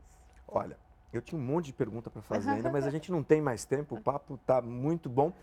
Olha, 0.48 0.78
eu 1.14 1.22
tinha 1.22 1.40
um 1.40 1.44
monte 1.44 1.68
de 1.68 1.74
pergunta 1.74 2.10
para 2.10 2.22
fazer 2.22 2.50
ainda, 2.50 2.72
mas 2.72 2.86
a 2.86 2.90
gente 2.92 3.12
não 3.12 3.24
tem 3.24 3.42
mais 3.42 3.66
tempo, 3.66 3.96
o 3.96 4.02
papo 4.02 4.36
está 4.36 4.62
muito 4.62 5.10
bom. 5.10 5.34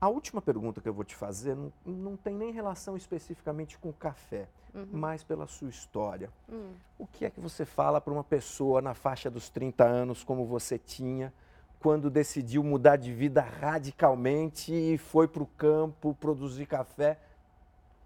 A 0.00 0.08
última 0.08 0.42
pergunta 0.42 0.80
que 0.80 0.88
eu 0.88 0.92
vou 0.94 1.04
te 1.04 1.14
fazer 1.14 1.54
não, 1.54 1.72
não 1.86 2.16
tem 2.16 2.34
nem 2.34 2.50
relação 2.50 2.96
especificamente 2.96 3.78
com 3.78 3.90
o 3.90 3.92
café, 3.92 4.48
uhum. 4.74 4.88
mas 4.90 5.22
pela 5.22 5.46
sua 5.46 5.68
história. 5.68 6.28
Uhum. 6.48 6.72
O 6.98 7.06
que 7.06 7.24
é 7.24 7.30
que 7.30 7.40
você 7.40 7.64
fala 7.64 8.00
para 8.00 8.12
uma 8.12 8.24
pessoa 8.24 8.82
na 8.82 8.94
faixa 8.94 9.30
dos 9.30 9.48
30 9.48 9.84
anos, 9.84 10.24
como 10.24 10.44
você 10.44 10.76
tinha, 10.76 11.32
quando 11.78 12.10
decidiu 12.10 12.64
mudar 12.64 12.96
de 12.96 13.12
vida 13.12 13.40
radicalmente 13.40 14.72
e 14.72 14.98
foi 14.98 15.28
para 15.28 15.42
o 15.42 15.46
campo 15.46 16.14
produzir 16.14 16.66
café? 16.66 17.18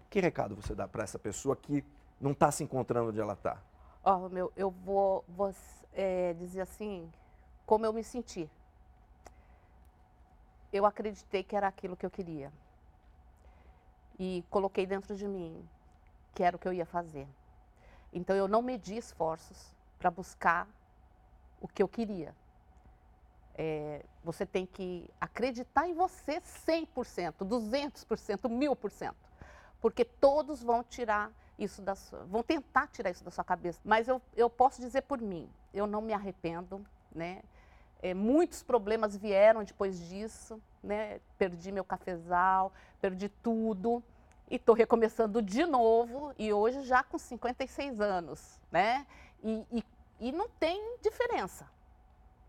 Que 0.07 0.19
recado 0.19 0.55
você 0.55 0.75
dá 0.75 0.87
para 0.87 1.03
essa 1.03 1.17
pessoa 1.17 1.55
que 1.55 1.83
não 2.21 2.31
está 2.31 2.51
se 2.51 2.63
encontrando 2.63 3.09
onde 3.09 3.19
ela 3.19 3.33
está? 3.33 3.57
Ó, 4.03 4.25
oh, 4.25 4.29
meu, 4.29 4.51
eu 4.55 4.69
vou, 4.69 5.25
vou 5.27 5.51
é, 5.97 6.33
dizer 6.35 6.61
assim, 6.61 7.11
como 7.65 7.85
eu 7.85 7.91
me 7.91 8.03
senti. 8.03 8.47
Eu 10.71 10.85
acreditei 10.85 11.43
que 11.43 11.55
era 11.55 11.67
aquilo 11.67 11.97
que 11.97 12.05
eu 12.05 12.11
queria. 12.11 12.53
E 14.19 14.45
coloquei 14.49 14.85
dentro 14.85 15.15
de 15.15 15.27
mim 15.27 15.67
que 16.35 16.43
era 16.43 16.55
o 16.55 16.59
que 16.59 16.67
eu 16.67 16.73
ia 16.73 16.85
fazer. 16.85 17.27
Então 18.13 18.35
eu 18.35 18.47
não 18.47 18.61
medi 18.61 18.95
esforços 18.95 19.75
para 19.97 20.11
buscar 20.11 20.67
o 21.59 21.67
que 21.67 21.81
eu 21.81 21.87
queria. 21.87 22.33
É, 23.55 24.05
você 24.23 24.45
tem 24.45 24.67
que 24.67 25.09
acreditar 25.19 25.87
em 25.87 25.95
você 25.95 26.39
100%, 26.39 27.33
200%, 27.39 28.47
1000%. 28.47 29.15
Porque 29.81 30.05
todos 30.05 30.61
vão 30.61 30.83
tirar 30.83 31.31
isso 31.57 31.81
da 31.81 31.93
vão 32.27 32.43
tentar 32.43 32.87
tirar 32.87 33.09
isso 33.09 33.23
da 33.23 33.31
sua 33.31 33.43
cabeça. 33.43 33.79
Mas 33.83 34.07
eu, 34.07 34.21
eu 34.35 34.49
posso 34.49 34.79
dizer 34.81 35.01
por 35.03 35.19
mim, 35.19 35.49
eu 35.73 35.87
não 35.87 36.01
me 36.01 36.13
arrependo, 36.13 36.85
né? 37.13 37.41
É, 38.01 38.13
muitos 38.13 38.61
problemas 38.61 39.17
vieram 39.17 39.63
depois 39.63 39.99
disso, 40.07 40.61
né? 40.83 41.19
Perdi 41.37 41.71
meu 41.71 41.83
cafezal, 41.83 42.71
perdi 43.01 43.27
tudo 43.29 44.03
e 44.49 44.55
estou 44.55 44.75
recomeçando 44.75 45.41
de 45.41 45.65
novo 45.65 46.33
e 46.37 46.53
hoje 46.53 46.83
já 46.83 47.03
com 47.03 47.17
56 47.17 47.99
anos, 47.99 48.59
né? 48.71 49.05
E, 49.43 49.65
e, 49.71 49.85
e 50.19 50.31
não 50.31 50.47
tem 50.47 50.97
diferença. 51.01 51.67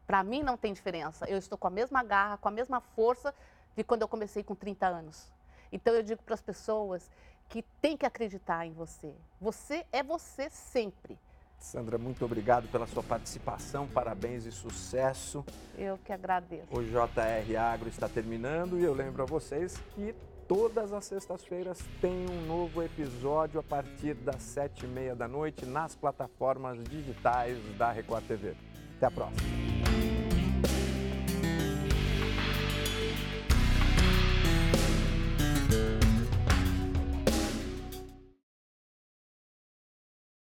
Para 0.07 0.23
mim 0.23 0.43
não 0.43 0.57
tem 0.57 0.73
diferença. 0.73 1.27
Eu 1.27 1.39
estou 1.39 1.59
com 1.59 1.67
a 1.67 1.71
mesma 1.71 2.03
garra, 2.03 2.37
com 2.37 2.49
a 2.49 2.51
mesma 2.51 2.81
força 2.81 3.35
de 3.77 3.85
quando 3.85 4.03
eu 4.03 4.09
comecei 4.09 4.43
com 4.43 4.55
30 4.55 4.87
anos. 4.87 5.33
Então 5.71 5.95
eu 5.95 6.03
digo 6.03 6.23
para 6.23 6.35
as 6.35 6.41
pessoas 6.41 7.11
que 7.49 7.63
tem 7.81 7.97
que 7.97 8.07
acreditar 8.07 8.67
em 8.67 8.73
você. 8.73 9.15
Você 9.41 9.85
é 9.93 10.03
você 10.03 10.51
sempre. 10.51 11.19
Sandra, 11.59 11.99
muito 11.99 12.25
obrigado 12.25 12.69
pela 12.69 12.87
sua 12.87 13.03
participação, 13.03 13.89
parabéns 13.89 14.45
e 14.45 14.53
sucesso. 14.53 15.45
Eu 15.77 15.99
que 15.99 16.13
agradeço. 16.13 16.69
O 16.71 16.83
JR 16.83 17.57
Agro 17.59 17.89
está 17.89 18.09
terminando 18.09 18.79
e 18.79 18.85
eu 18.85 18.95
lembro 18.95 19.23
a 19.23 19.27
vocês 19.27 19.77
que 19.95 20.15
todas 20.47 20.93
as 20.93 21.05
sextas-feiras 21.05 21.79
tem 22.01 22.27
um 22.31 22.47
novo 22.47 22.83
episódio 22.83 23.59
a 23.59 23.63
partir 23.63 24.15
das 24.15 24.43
sete 24.43 24.85
e 24.85 24.89
meia 24.89 25.17
da 25.17 25.27
noite 25.27 25.67
nas 25.67 25.97
plataformas 25.97 26.83
digitais 26.85 27.59
da 27.77 27.91
Record 27.91 28.25
TV. 28.25 28.55
Até 28.97 29.07
a 29.07 29.11
próxima. 29.11 29.98